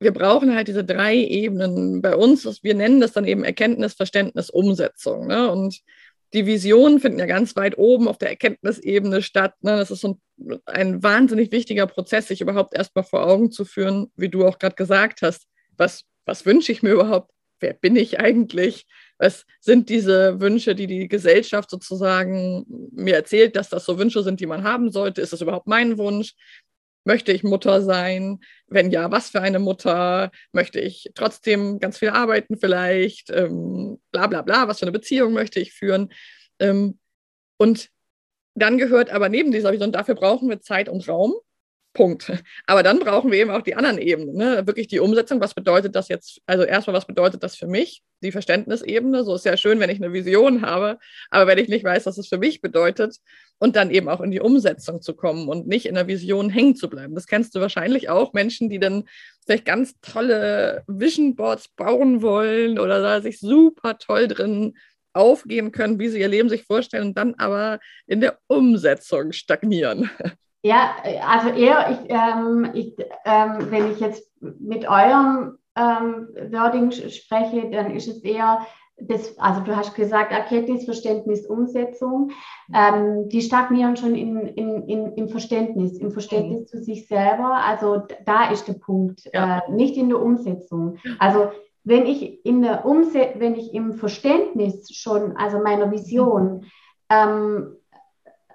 Wir 0.00 0.12
brauchen 0.12 0.54
halt 0.54 0.68
diese 0.68 0.82
drei 0.82 1.14
Ebenen. 1.16 2.00
Bei 2.00 2.16
uns, 2.16 2.62
wir 2.62 2.74
nennen 2.74 3.00
das 3.00 3.12
dann 3.12 3.26
eben 3.26 3.44
Erkenntnis, 3.44 3.94
Verständnis, 3.94 4.48
Umsetzung. 4.48 5.26
Ne? 5.26 5.50
Und 5.50 5.80
die 6.32 6.46
Visionen 6.46 7.00
finden 7.00 7.18
ja 7.18 7.26
ganz 7.26 7.54
weit 7.56 7.76
oben 7.76 8.08
auf 8.08 8.16
der 8.16 8.30
Erkenntnisebene 8.30 9.20
statt. 9.22 9.54
Ne? 9.60 9.76
Das 9.76 9.90
ist 9.90 10.00
so 10.00 10.18
ein, 10.38 10.58
ein 10.64 11.02
wahnsinnig 11.02 11.52
wichtiger 11.52 11.86
Prozess, 11.86 12.28
sich 12.28 12.40
überhaupt 12.40 12.74
erstmal 12.74 13.04
vor 13.04 13.26
Augen 13.26 13.50
zu 13.50 13.64
führen, 13.64 14.10
wie 14.16 14.28
du 14.28 14.46
auch 14.46 14.58
gerade 14.58 14.76
gesagt 14.76 15.22
hast. 15.22 15.46
Was, 15.76 16.04
was 16.24 16.46
wünsche 16.46 16.72
ich 16.72 16.82
mir 16.82 16.92
überhaupt? 16.92 17.30
Wer 17.58 17.74
bin 17.74 17.94
ich 17.94 18.18
eigentlich? 18.18 18.86
Was 19.18 19.44
sind 19.60 19.90
diese 19.90 20.40
Wünsche, 20.40 20.74
die 20.74 20.86
die 20.86 21.08
Gesellschaft 21.08 21.68
sozusagen 21.68 22.64
mir 22.92 23.16
erzählt, 23.16 23.54
dass 23.54 23.68
das 23.68 23.84
so 23.84 23.98
Wünsche 23.98 24.22
sind, 24.22 24.40
die 24.40 24.46
man 24.46 24.62
haben 24.62 24.90
sollte? 24.90 25.20
Ist 25.20 25.34
das 25.34 25.42
überhaupt 25.42 25.66
mein 25.66 25.98
Wunsch? 25.98 26.34
Möchte 27.10 27.32
ich 27.32 27.42
Mutter 27.42 27.82
sein? 27.82 28.38
Wenn 28.68 28.92
ja, 28.92 29.10
was 29.10 29.30
für 29.30 29.40
eine 29.40 29.58
Mutter? 29.58 30.30
Möchte 30.52 30.78
ich 30.78 31.10
trotzdem 31.16 31.80
ganz 31.80 31.98
viel 31.98 32.10
arbeiten 32.10 32.56
vielleicht? 32.56 33.30
Ähm, 33.30 34.00
bla 34.12 34.28
bla 34.28 34.42
bla, 34.42 34.68
was 34.68 34.78
für 34.78 34.84
eine 34.84 34.92
Beziehung 34.92 35.32
möchte 35.32 35.58
ich 35.58 35.72
führen? 35.72 36.12
Ähm, 36.60 37.00
und 37.56 37.90
dann 38.54 38.78
gehört 38.78 39.10
aber 39.10 39.28
neben 39.28 39.50
dieser 39.50 39.72
Vision, 39.72 39.90
dafür 39.90 40.14
brauchen 40.14 40.48
wir 40.48 40.60
Zeit 40.60 40.88
und 40.88 41.08
Raum. 41.08 41.34
Punkt. 41.92 42.32
Aber 42.66 42.82
dann 42.82 42.98
brauchen 42.98 43.32
wir 43.32 43.38
eben 43.38 43.50
auch 43.50 43.62
die 43.62 43.74
anderen 43.74 43.98
Ebenen, 43.98 44.36
ne? 44.36 44.66
wirklich 44.66 44.86
die 44.86 45.00
Umsetzung. 45.00 45.40
Was 45.40 45.54
bedeutet 45.54 45.94
das 45.96 46.08
jetzt? 46.08 46.40
Also 46.46 46.64
erstmal, 46.64 46.94
was 46.94 47.06
bedeutet 47.06 47.42
das 47.42 47.56
für 47.56 47.66
mich? 47.66 48.02
Die 48.22 48.32
Verständnisebene. 48.32 49.24
So 49.24 49.34
ist 49.34 49.44
ja 49.44 49.56
schön, 49.56 49.80
wenn 49.80 49.90
ich 49.90 50.02
eine 50.02 50.12
Vision 50.12 50.62
habe, 50.62 50.98
aber 51.30 51.46
wenn 51.46 51.58
ich 51.58 51.68
nicht 51.68 51.84
weiß, 51.84 52.06
was 52.06 52.18
es 52.18 52.28
für 52.28 52.38
mich 52.38 52.60
bedeutet, 52.60 53.16
und 53.60 53.76
dann 53.76 53.90
eben 53.90 54.08
auch 54.08 54.22
in 54.22 54.30
die 54.30 54.40
Umsetzung 54.40 55.02
zu 55.02 55.14
kommen 55.14 55.48
und 55.48 55.68
nicht 55.68 55.86
in 55.86 55.94
der 55.94 56.08
Vision 56.08 56.48
hängen 56.48 56.74
zu 56.74 56.88
bleiben. 56.88 57.14
Das 57.14 57.26
kennst 57.26 57.54
du 57.54 57.60
wahrscheinlich 57.60 58.08
auch, 58.08 58.32
Menschen, 58.32 58.70
die 58.70 58.80
dann 58.80 59.04
vielleicht 59.44 59.66
ganz 59.66 60.00
tolle 60.00 60.82
Vision 60.86 61.36
Boards 61.36 61.68
bauen 61.68 62.22
wollen 62.22 62.78
oder 62.78 63.02
da 63.02 63.20
sich 63.20 63.38
super 63.38 63.98
toll 63.98 64.28
drin 64.28 64.76
aufgehen 65.12 65.72
können, 65.72 65.98
wie 65.98 66.08
sie 66.08 66.20
ihr 66.20 66.28
Leben 66.28 66.48
sich 66.48 66.64
vorstellen 66.64 67.08
und 67.08 67.18
dann 67.18 67.34
aber 67.34 67.80
in 68.06 68.20
der 68.20 68.38
Umsetzung 68.46 69.32
stagnieren. 69.32 70.10
Ja, 70.62 70.96
also 71.26 71.48
eher, 71.48 71.90
ich, 71.90 72.10
ähm, 72.10 72.70
ich, 72.74 72.94
ähm, 73.24 73.70
wenn 73.70 73.90
ich 73.92 74.00
jetzt 74.00 74.30
mit 74.40 74.86
eurem 74.88 75.58
ähm, 75.74 76.28
Wording 76.52 76.90
spreche, 76.90 77.70
dann 77.70 77.92
ist 77.92 78.08
es 78.08 78.22
eher, 78.22 78.66
das, 79.00 79.38
also 79.38 79.62
du 79.62 79.74
hast 79.74 79.94
gesagt, 79.94 80.32
Erkenntnis, 80.32 80.84
Verständnis, 80.84 81.46
Umsetzung, 81.46 82.32
ähm, 82.74 83.28
die 83.30 83.40
stagnieren 83.40 83.96
schon 83.96 84.14
in, 84.14 84.38
in, 84.48 84.82
in, 84.88 85.12
im 85.14 85.28
Verständnis, 85.30 85.98
im 85.98 86.10
Verständnis 86.10 86.60
mhm. 86.60 86.66
zu 86.66 86.82
sich 86.82 87.08
selber. 87.08 87.60
Also 87.64 88.02
da 88.26 88.50
ist 88.50 88.68
der 88.68 88.74
Punkt, 88.74 89.22
ja. 89.32 89.58
äh, 89.58 89.72
nicht 89.72 89.96
in 89.96 90.10
der 90.10 90.20
Umsetzung. 90.20 90.98
Also 91.18 91.50
wenn 91.84 92.04
ich 92.04 92.44
in 92.44 92.60
der 92.60 92.84
Umset 92.84 93.40
wenn 93.40 93.54
ich 93.54 93.72
im 93.72 93.94
Verständnis 93.94 94.90
schon, 94.92 95.36
also 95.36 95.58
meiner 95.58 95.90
Vision, 95.90 96.52
mhm. 96.52 96.64
ähm, 97.08 97.76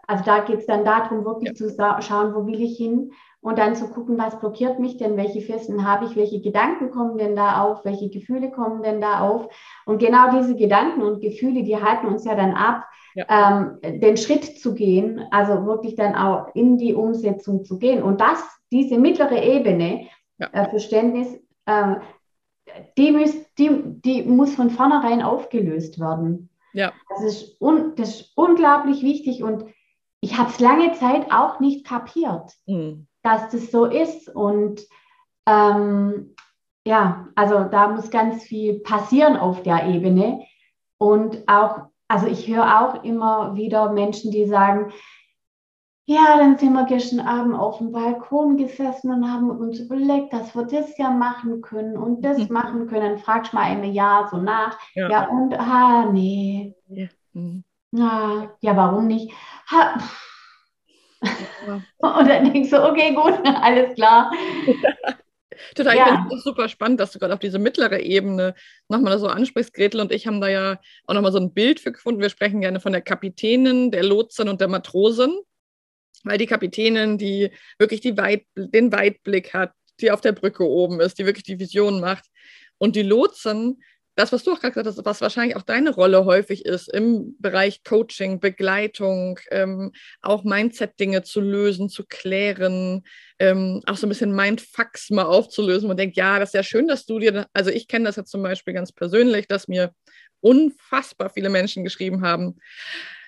also 0.07 0.23
da 0.23 0.39
geht 0.39 0.59
es 0.59 0.65
dann 0.65 0.85
darum, 0.85 1.25
wirklich 1.25 1.49
ja. 1.49 1.55
zu 1.55 1.69
schauen, 2.01 2.35
wo 2.35 2.45
will 2.45 2.61
ich 2.61 2.77
hin 2.77 3.11
und 3.45 3.59
dann 3.59 3.75
zu 3.75 3.87
gucken, 3.89 4.17
was 4.17 4.39
blockiert 4.39 4.79
mich 4.79 4.97
denn, 4.97 5.17
welche 5.17 5.39
Fesseln 5.41 5.87
habe 5.87 6.05
ich, 6.05 6.15
welche 6.15 6.41
Gedanken 6.41 6.89
kommen 6.89 7.19
denn 7.19 7.35
da 7.35 7.61
auf, 7.61 7.85
welche 7.85 8.09
Gefühle 8.09 8.49
kommen 8.49 8.81
denn 8.81 9.01
da 9.01 9.19
auf. 9.19 9.47
Und 9.85 9.99
genau 9.99 10.31
diese 10.31 10.55
Gedanken 10.55 11.03
und 11.03 11.21
Gefühle, 11.21 11.61
die 11.61 11.77
halten 11.77 12.07
uns 12.07 12.25
ja 12.25 12.33
dann 12.35 12.53
ab, 12.53 12.85
ja. 13.13 13.25
ähm, 13.29 14.01
den 14.01 14.17
Schritt 14.17 14.59
zu 14.59 14.73
gehen, 14.73 15.21
also 15.29 15.65
wirklich 15.67 15.95
dann 15.95 16.15
auch 16.15 16.55
in 16.55 16.79
die 16.79 16.95
Umsetzung 16.95 17.63
zu 17.63 17.77
gehen. 17.77 18.01
Und 18.01 18.19
das, 18.19 18.43
diese 18.71 18.97
mittlere 18.97 19.43
Ebene, 19.43 20.07
ja. 20.39 20.49
äh, 20.51 20.69
Verständnis, 20.69 21.27
äh, 21.67 21.95
die, 22.97 23.11
müß, 23.11 23.53
die, 23.59 23.81
die 24.01 24.23
muss 24.23 24.55
von 24.55 24.71
vornherein 24.71 25.21
aufgelöst 25.21 25.99
werden. 25.99 26.49
Ja. 26.73 26.93
Das 27.09 27.23
ist, 27.23 27.61
un, 27.61 27.93
das 27.95 28.09
ist 28.09 28.31
unglaublich 28.35 29.03
wichtig 29.03 29.43
und 29.43 29.65
ich 30.25 30.39
habe 30.39 30.49
es 30.49 30.59
lange 30.59 30.91
Zeit 30.93 31.31
auch 31.31 31.59
nicht 31.59 31.85
kapiert, 31.85 32.51
mhm. 32.65 33.05
dass 33.21 33.49
das 33.49 33.69
so 33.69 33.85
ist. 33.85 34.27
Und 34.27 34.81
ähm, 35.45 36.33
ja, 36.83 37.27
also 37.35 37.65
da 37.65 37.89
muss 37.89 38.09
ganz 38.09 38.43
viel 38.43 38.79
passieren 38.79 39.37
auf 39.37 39.61
der 39.61 39.85
Ebene. 39.85 40.43
Und 40.97 41.47
auch, 41.47 41.89
also 42.07 42.25
ich 42.25 42.47
höre 42.47 42.81
auch 42.81 43.03
immer 43.03 43.53
wieder 43.53 43.91
Menschen, 43.91 44.31
die 44.31 44.47
sagen, 44.47 44.91
ja, 46.07 46.37
dann 46.37 46.57
sind 46.57 46.73
wir 46.73 46.85
gestern 46.85 47.19
Abend 47.19 47.53
auf 47.53 47.77
dem 47.77 47.91
Balkon 47.91 48.57
gesessen 48.57 49.11
und 49.11 49.31
haben 49.31 49.51
uns 49.51 49.79
überlegt, 49.79 50.33
dass 50.33 50.55
wir 50.55 50.63
das 50.63 50.97
ja 50.97 51.11
machen 51.11 51.61
können 51.61 51.97
und 51.97 52.25
das 52.25 52.39
mhm. 52.39 52.53
machen 52.53 52.87
können. 52.87 53.11
Dann 53.11 53.19
fragst 53.19 53.53
du 53.53 53.57
mal 53.57 53.65
ein 53.65 53.83
Jahr 53.93 54.27
so 54.27 54.37
nach. 54.37 54.79
Ja, 54.95 55.07
ja 55.07 55.29
und, 55.29 55.53
ah, 55.53 56.09
nee. 56.11 56.73
Ja. 56.87 57.07
Mhm. 57.33 57.63
Na, 57.97 58.53
ja, 58.59 58.75
warum 58.75 59.07
nicht? 59.07 59.31
Ha, 59.71 59.97
ja. 61.65 61.81
Und 62.19 62.27
dann 62.27 62.51
denkst 62.51 62.69
du, 62.69 62.83
okay, 62.83 63.13
gut, 63.13 63.39
alles 63.45 63.95
klar. 63.95 64.31
Total, 65.75 65.95
ja. 65.95 66.05
ich 66.05 66.19
finde 66.19 66.35
es 66.35 66.43
super 66.43 66.67
spannend, 66.67 66.99
dass 66.99 67.13
du 67.13 67.19
gerade 67.19 67.33
auf 67.33 67.39
diese 67.39 67.57
mittlere 67.57 68.01
Ebene 68.01 68.53
nochmal 68.89 69.17
so 69.17 69.27
ansprichst. 69.27 69.73
Gretel 69.73 70.01
und 70.01 70.11
ich 70.11 70.27
haben 70.27 70.41
da 70.41 70.49
ja 70.49 70.81
auch 71.07 71.13
nochmal 71.13 71.31
so 71.31 71.39
ein 71.39 71.53
Bild 71.53 71.79
für 71.79 71.93
gefunden. 71.93 72.21
Wir 72.21 72.29
sprechen 72.29 72.59
gerne 72.59 72.81
von 72.81 72.91
der 72.91 73.01
Kapitänin, 73.01 73.91
der 73.91 74.03
Lotsin 74.03 74.49
und 74.49 74.59
der 74.59 74.67
Matrosin, 74.67 75.33
weil 76.25 76.37
die 76.37 76.47
Kapitänin, 76.47 77.17
die 77.17 77.51
wirklich 77.79 78.01
die 78.01 78.17
Weit, 78.17 78.43
den 78.55 78.91
Weitblick 78.91 79.53
hat, 79.53 79.71
die 80.01 80.11
auf 80.11 80.19
der 80.19 80.33
Brücke 80.33 80.67
oben 80.67 80.99
ist, 80.99 81.17
die 81.17 81.25
wirklich 81.25 81.45
die 81.45 81.59
Vision 81.59 82.01
macht. 82.01 82.25
Und 82.77 82.97
die 82.97 83.03
Lotsin, 83.03 83.81
das, 84.15 84.31
was 84.31 84.43
du 84.43 84.51
auch 84.51 84.59
gerade 84.59 84.73
gesagt 84.73 84.97
hast, 84.97 85.05
was 85.05 85.21
wahrscheinlich 85.21 85.55
auch 85.55 85.61
deine 85.61 85.93
Rolle 85.93 86.25
häufig 86.25 86.65
ist 86.65 86.91
im 86.93 87.35
Bereich 87.39 87.83
Coaching, 87.83 88.39
Begleitung, 88.39 89.39
ähm, 89.51 89.91
auch 90.21 90.43
Mindset-Dinge 90.43 91.23
zu 91.23 91.41
lösen, 91.41 91.89
zu 91.89 92.05
klären, 92.05 93.03
ähm, 93.39 93.81
auch 93.85 93.97
so 93.97 94.07
ein 94.07 94.09
bisschen 94.09 94.33
Mindfucks 94.33 95.09
mal 95.09 95.23
aufzulösen. 95.25 95.87
Man 95.87 95.97
denkt, 95.97 96.15
ja, 96.15 96.39
das 96.39 96.49
ist 96.49 96.53
ja 96.53 96.63
schön, 96.63 96.87
dass 96.87 97.05
du 97.05 97.19
dir, 97.19 97.47
also 97.53 97.69
ich 97.69 97.87
kenne 97.87 98.05
das 98.05 98.15
ja 98.15 98.23
zum 98.23 98.41
Beispiel 98.41 98.73
ganz 98.73 98.91
persönlich, 98.91 99.47
dass 99.47 99.67
mir 99.67 99.93
unfassbar 100.39 101.29
viele 101.29 101.49
Menschen 101.49 101.83
geschrieben 101.83 102.21
haben, 102.21 102.57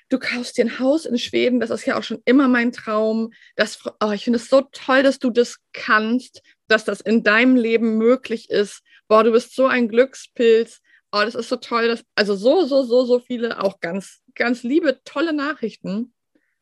du 0.10 0.20
kaufst 0.20 0.58
dir 0.58 0.65
ein 0.65 0.79
Haus 0.79 1.06
in 1.06 1.17
Schweden, 1.17 1.60
das 1.60 1.70
ist 1.70 1.86
ja 1.86 1.98
auch 1.98 2.03
schon 2.03 2.22
immer 2.25 2.48
mein 2.48 2.72
Traum. 2.72 3.34
Das, 3.56 3.79
oh, 4.00 4.12
ich 4.12 4.24
finde 4.24 4.38
es 4.38 4.50
so 4.50 4.62
toll, 4.72 5.03
dass 5.03 5.20
du 5.20 5.29
das 5.29 5.58
kannst, 5.74 6.41
dass 6.67 6.86
das 6.86 7.01
in 7.01 7.24
deinem 7.24 7.56
Leben 7.56 7.98
möglich 7.98 8.50
ist 8.50 8.84
boah, 9.08 9.24
du 9.24 9.32
bist 9.32 9.56
so 9.56 9.68
ein 9.68 9.88
Glückspilz, 9.88 10.82
oh, 11.12 11.22
das 11.24 11.36
ist 11.36 11.50
so 11.50 11.56
toll, 11.56 11.88
dass, 11.88 12.04
also 12.16 12.36
so, 12.36 12.66
so, 12.66 12.84
so, 12.84 13.06
so 13.06 13.20
viele, 13.20 13.62
auch 13.64 13.80
ganz, 13.80 14.22
ganz 14.36 14.64
liebe, 14.64 15.02
tolle 15.04 15.34
Nachrichten. 15.34 16.14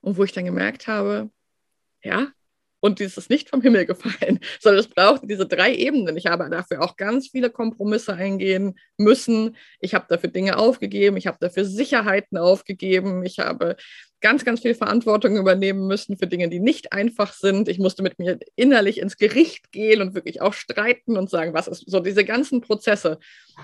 Und 0.02 0.18
wo 0.18 0.24
ich 0.24 0.34
dann 0.34 0.46
gemerkt 0.46 0.88
habe, 0.88 1.32
ja, 2.04 2.32
und 2.86 3.00
dieses 3.00 3.18
ist 3.18 3.30
nicht 3.32 3.50
vom 3.50 3.62
Himmel 3.62 3.88
gefallen, 3.88 4.40
sondern 4.60 4.80
es 4.80 4.88
braucht 4.88 5.22
diese 5.24 5.48
drei 5.48 5.74
Ebenen. 5.74 6.16
Ich 6.18 6.28
habe 6.28 6.48
dafür 6.50 6.84
auch 6.84 6.96
ganz 6.98 7.30
viele 7.30 7.50
Kompromisse 7.50 8.14
eingehen 8.14 8.76
müssen. 8.98 9.56
Ich 9.80 9.96
habe 9.96 10.06
dafür 10.08 10.30
Dinge 10.30 10.58
aufgegeben, 10.58 11.18
ich 11.18 11.26
habe 11.26 11.38
dafür 11.40 11.66
Sicherheiten 11.66 12.38
aufgegeben, 12.38 13.26
ich 13.26 13.40
habe 13.40 13.76
ganz, 14.22 14.46
ganz 14.46 14.62
viel 14.62 14.76
Verantwortung 14.76 15.36
übernehmen 15.36 15.88
müssen 15.88 16.16
für 16.16 16.28
Dinge, 16.28 16.48
die 16.48 16.60
nicht 16.60 16.94
einfach 16.94 17.34
sind. 17.34 17.68
Ich 17.70 17.80
musste 17.80 18.04
mit 18.04 18.20
mir 18.20 18.40
innerlich 18.56 19.00
ins 19.00 19.18
Gericht 19.18 19.72
gehen 19.72 20.02
und 20.02 20.14
wirklich 20.14 20.42
auch 20.42 20.54
streiten 20.54 21.18
und 21.18 21.30
sagen, 21.30 21.54
was 21.54 21.68
ist 21.68 21.90
so 21.90 22.00
diese 22.00 22.24
ganzen 22.24 22.62
Prozesse. 22.62 23.18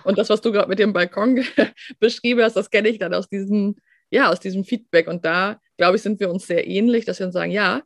Und 0.04 0.18
das, 0.18 0.30
was 0.30 0.42
du 0.42 0.52
gerade 0.52 0.68
mit 0.70 0.80
dem 0.80 0.94
Balkon 0.94 1.44
beschrieben 2.00 2.42
hast, 2.42 2.56
das 2.56 2.72
kenne 2.72 2.90
ich 2.90 2.98
dann 2.98 3.14
aus 3.14 3.30
diesem, 3.30 3.76
ja, 4.10 4.32
aus 4.32 4.40
diesem 4.40 4.64
Feedback. 4.64 5.08
Und 5.08 5.26
da, 5.26 5.60
glaube 5.78 5.98
ich, 5.98 6.02
sind 6.02 6.20
wir 6.20 6.32
uns 6.32 6.48
sehr 6.48 6.68
ähnlich, 6.68 7.06
dass 7.06 7.20
wir 7.20 7.28
uns 7.28 7.34
sagen, 7.34 7.52
ja, 7.52 7.82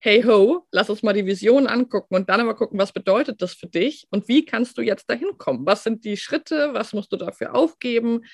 hey 0.00 0.22
ho, 0.22 0.66
lass 0.72 0.88
uns 0.88 1.02
mal 1.02 1.12
die 1.12 1.26
Vision 1.26 1.66
angucken 1.66 2.14
und 2.14 2.28
dann 2.30 2.40
aber 2.40 2.54
gucken, 2.54 2.78
was 2.78 2.92
bedeutet 2.92 3.42
das 3.42 3.54
für 3.54 3.66
dich 3.66 4.06
und 4.10 4.28
wie 4.28 4.44
kannst 4.44 4.78
du 4.78 4.82
jetzt 4.82 5.08
dahin 5.10 5.36
kommen? 5.36 5.66
Was 5.66 5.84
sind 5.84 6.04
die 6.04 6.16
Schritte? 6.16 6.72
Was 6.72 6.92
musst 6.92 7.12
du 7.12 7.16
dafür 7.16 7.54
aufgeben? 7.54 8.24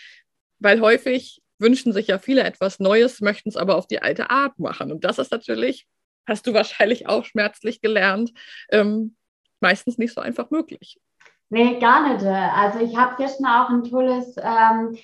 Weil 0.60 0.80
häufig 0.80 1.42
wünschen 1.58 1.92
sich 1.92 2.06
ja 2.06 2.18
viele 2.18 2.44
etwas 2.44 2.78
Neues, 2.78 3.20
möchten 3.20 3.48
es 3.48 3.56
aber 3.56 3.76
auf 3.76 3.86
die 3.86 4.00
alte 4.00 4.30
Art 4.30 4.58
machen. 4.58 4.92
Und 4.92 5.04
das 5.04 5.18
ist 5.18 5.32
natürlich, 5.32 5.86
hast 6.26 6.46
du 6.46 6.54
wahrscheinlich 6.54 7.08
auch 7.08 7.24
schmerzlich 7.24 7.80
gelernt, 7.80 8.32
ähm, 8.70 9.16
meistens 9.60 9.98
nicht 9.98 10.14
so 10.14 10.20
einfach 10.20 10.50
möglich. 10.50 11.00
Nee, 11.48 11.78
gar 11.78 12.12
nicht. 12.12 12.24
Also 12.24 12.80
ich 12.80 12.96
habe 12.96 13.14
gestern 13.16 13.46
auch 13.46 13.70
ein 13.70 13.84
tolles, 13.84 14.36
ähm, 14.36 14.96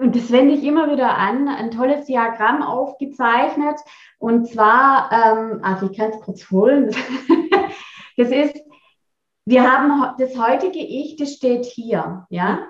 und 0.00 0.14
das 0.16 0.30
wende 0.30 0.54
ich 0.54 0.64
immer 0.64 0.90
wieder 0.90 1.16
an, 1.16 1.48
ein 1.48 1.70
tolles 1.70 2.06
Diagramm 2.06 2.62
aufgezeichnet. 2.62 3.78
Und 4.18 4.48
zwar, 4.48 5.10
ähm, 5.12 5.60
also 5.62 5.90
ich 5.90 5.96
kann 5.96 6.10
es 6.10 6.20
kurz 6.20 6.50
holen. 6.50 6.94
das 8.16 8.30
ist, 8.30 8.60
wir 9.44 9.70
haben 9.70 10.14
das 10.18 10.38
heutige 10.38 10.78
Ich, 10.78 11.16
das 11.16 11.32
steht 11.32 11.64
hier, 11.64 12.26
ja. 12.30 12.66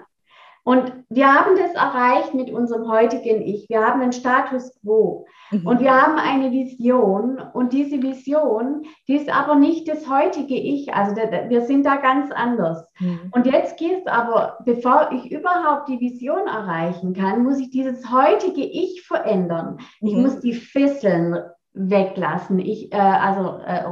Und 0.69 0.93
wir 1.09 1.33
haben 1.33 1.57
das 1.57 1.73
erreicht 1.73 2.35
mit 2.35 2.51
unserem 2.51 2.91
heutigen 2.91 3.41
Ich. 3.41 3.71
Wir 3.71 3.81
haben 3.81 4.03
einen 4.03 4.13
Status 4.13 4.79
quo 4.83 5.25
mhm. 5.51 5.67
und 5.67 5.81
wir 5.81 5.95
haben 5.95 6.19
eine 6.19 6.53
Vision. 6.53 7.41
Und 7.55 7.73
diese 7.73 8.03
Vision, 8.03 8.83
die 9.09 9.17
ist 9.17 9.35
aber 9.35 9.55
nicht 9.55 9.89
das 9.89 10.11
heutige 10.11 10.57
Ich. 10.57 10.93
Also 10.93 11.17
wir 11.17 11.63
sind 11.63 11.87
da 11.87 11.97
ganz 11.97 12.31
anders. 12.33 12.87
Mhm. 12.99 13.31
Und 13.31 13.47
jetzt 13.47 13.79
geht 13.79 14.01
es 14.01 14.07
aber, 14.07 14.59
bevor 14.67 15.09
ich 15.11 15.33
überhaupt 15.33 15.89
die 15.89 16.01
Vision 16.01 16.47
erreichen 16.47 17.15
kann, 17.15 17.45
muss 17.45 17.59
ich 17.59 17.71
dieses 17.71 18.13
heutige 18.13 18.67
Ich 18.67 19.07
verändern. 19.07 19.79
Ich 20.03 20.13
mhm. 20.13 20.21
muss 20.21 20.41
die 20.41 20.53
Fesseln 20.53 21.35
weglassen, 21.79 22.59
ich, 22.59 22.93
äh, 22.93 22.97
also 22.97 23.61
äh, 23.65 23.85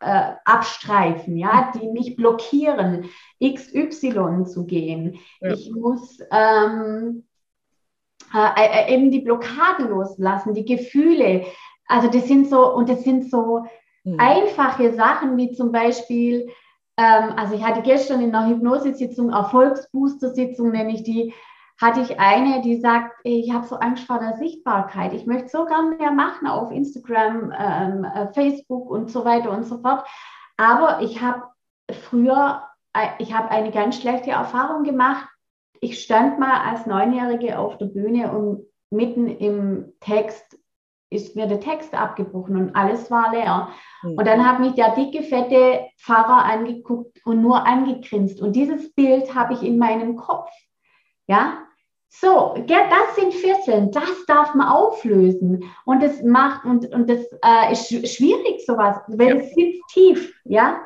äh, 0.00 0.32
abstreifen, 0.44 1.36
ja, 1.36 1.72
die 1.74 1.88
mich 1.88 2.16
blockieren, 2.16 3.10
XY 3.42 4.44
zu 4.44 4.64
gehen. 4.64 5.18
Ja. 5.40 5.52
Ich 5.52 5.70
muss 5.72 6.18
ähm, 6.30 7.24
äh, 8.32 8.88
äh, 8.88 8.94
eben 8.94 9.10
die 9.10 9.20
Blockaden 9.20 9.88
loslassen, 9.88 10.54
die 10.54 10.64
Gefühle. 10.64 11.44
Also 11.86 12.08
das 12.08 12.26
sind 12.26 12.48
so, 12.48 12.72
und 12.74 12.88
das 12.88 13.02
sind 13.02 13.30
so 13.30 13.64
mhm. 14.04 14.18
einfache 14.18 14.94
Sachen 14.94 15.36
wie 15.36 15.52
zum 15.52 15.72
Beispiel, 15.72 16.48
ähm, 16.96 17.34
also 17.36 17.54
ich 17.54 17.64
hatte 17.64 17.82
gestern 17.82 18.20
in 18.20 18.34
einer 18.34 18.48
Hypnosesitzung, 18.48 19.30
Erfolgsbooster-Sitzung 19.30 20.70
nenne 20.70 20.92
ich 20.92 21.02
die, 21.02 21.34
hatte 21.80 22.00
ich 22.00 22.18
eine, 22.18 22.62
die 22.62 22.80
sagt, 22.80 23.14
ich 23.22 23.52
habe 23.52 23.66
so 23.66 23.76
Angst 23.76 24.04
vor 24.04 24.18
der 24.18 24.34
Sichtbarkeit. 24.34 25.12
Ich 25.12 25.26
möchte 25.26 25.48
so 25.48 25.66
gern 25.66 25.96
mehr 25.98 26.10
machen 26.10 26.46
auf 26.46 26.70
Instagram, 26.70 27.52
ähm, 27.56 28.04
äh, 28.04 28.32
Facebook 28.32 28.90
und 28.90 29.10
so 29.10 29.24
weiter 29.24 29.50
und 29.50 29.64
so 29.64 29.78
fort. 29.78 30.06
Aber 30.56 31.02
ich 31.02 31.20
habe 31.20 31.42
früher, 31.90 32.62
äh, 32.94 33.08
ich 33.18 33.34
habe 33.34 33.50
eine 33.50 33.70
ganz 33.70 34.00
schlechte 34.00 34.30
Erfahrung 34.30 34.84
gemacht. 34.84 35.28
Ich 35.80 36.02
stand 36.02 36.38
mal 36.38 36.60
als 36.66 36.86
Neunjährige 36.86 37.58
auf 37.58 37.76
der 37.76 37.86
Bühne 37.86 38.32
und 38.32 38.66
mitten 38.90 39.28
im 39.28 39.92
Text 40.00 40.58
ist 41.10 41.36
mir 41.36 41.46
der 41.46 41.60
Text 41.60 41.94
abgebrochen 41.94 42.56
und 42.56 42.74
alles 42.74 43.10
war 43.10 43.32
leer. 43.32 43.68
Mhm. 44.02 44.18
Und 44.18 44.26
dann 44.26 44.46
hat 44.46 44.60
mich 44.60 44.74
der 44.74 44.94
dicke, 44.94 45.22
fette 45.22 45.86
Pfarrer 45.98 46.44
angeguckt 46.44 47.20
und 47.24 47.42
nur 47.42 47.64
angegrinst. 47.66 48.40
Und 48.40 48.56
dieses 48.56 48.92
Bild 48.94 49.34
habe 49.34 49.54
ich 49.54 49.62
in 49.62 49.78
meinem 49.78 50.16
Kopf. 50.16 50.50
Ja, 51.28 51.65
so, 52.08 52.54
das 52.66 53.16
sind 53.16 53.34
Fesseln, 53.34 53.90
das 53.90 54.24
darf 54.26 54.54
man 54.54 54.68
auflösen. 54.68 55.64
Und 55.84 56.02
das 56.02 56.22
macht, 56.22 56.64
und, 56.64 56.92
und 56.94 57.10
das 57.10 57.20
äh, 57.44 57.72
ist 57.72 57.88
schwierig, 57.88 58.64
sowas, 58.64 58.98
weil 59.08 59.28
ja. 59.28 59.34
es 59.36 59.54
sitzt 59.54 59.82
tief, 59.92 60.34
ja. 60.44 60.80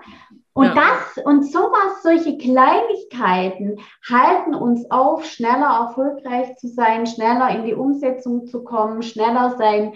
Und 0.52 0.66
ja. 0.66 0.74
das 0.74 1.24
und 1.24 1.44
sowas, 1.44 2.02
solche 2.02 2.36
Kleinigkeiten 2.36 3.78
halten 4.08 4.54
uns 4.54 4.90
auf, 4.90 5.24
schneller 5.24 5.86
erfolgreich 5.86 6.56
zu 6.56 6.66
sein, 6.68 7.06
schneller 7.06 7.50
in 7.50 7.64
die 7.64 7.74
Umsetzung 7.74 8.46
zu 8.46 8.64
kommen, 8.64 9.02
schneller 9.02 9.56
sein 9.56 9.94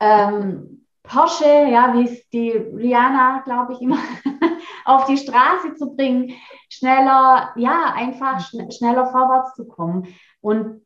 ähm, 0.00 0.86
Porsche, 1.02 1.44
ja, 1.44 1.94
wie 1.94 2.04
es 2.04 2.28
die 2.30 2.50
Rihanna, 2.50 3.42
glaube 3.44 3.74
ich, 3.74 3.80
immer 3.80 3.98
auf 4.84 5.04
die 5.06 5.16
Straße 5.16 5.74
zu 5.74 5.94
bringen, 5.94 6.32
schneller, 6.68 7.52
ja, 7.56 7.92
einfach 7.94 8.40
schn 8.40 8.70
schneller 8.70 9.06
vorwärts 9.06 9.54
zu 9.54 9.66
kommen. 9.66 10.06
Und 10.48 10.80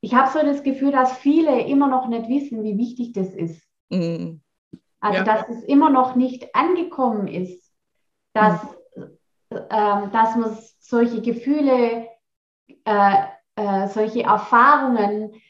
ich 0.00 0.12
habe 0.12 0.28
so 0.28 0.44
das 0.44 0.64
Gefühl, 0.64 0.90
dass 0.90 1.16
viele 1.16 1.60
immer 1.68 1.86
noch 1.86 2.08
nicht 2.08 2.28
wissen, 2.28 2.64
wie 2.64 2.76
wichtig 2.76 3.12
das 3.12 3.32
ist. 3.32 3.62
Mhm. 3.88 4.40
Also, 4.98 5.18
ja. 5.18 5.22
dass 5.22 5.48
es 5.48 5.62
immer 5.62 5.88
noch 5.88 6.16
nicht 6.16 6.52
angekommen 6.52 7.28
ist, 7.28 7.72
dass, 8.32 8.60
mhm. 8.96 9.18
ähm, 9.70 10.10
dass 10.10 10.34
man 10.34 10.58
solche 10.80 11.22
Gefühle, 11.22 12.08
äh, 12.84 13.22
äh, 13.54 13.86
solche 13.86 14.24
Erfahrungen 14.24 15.40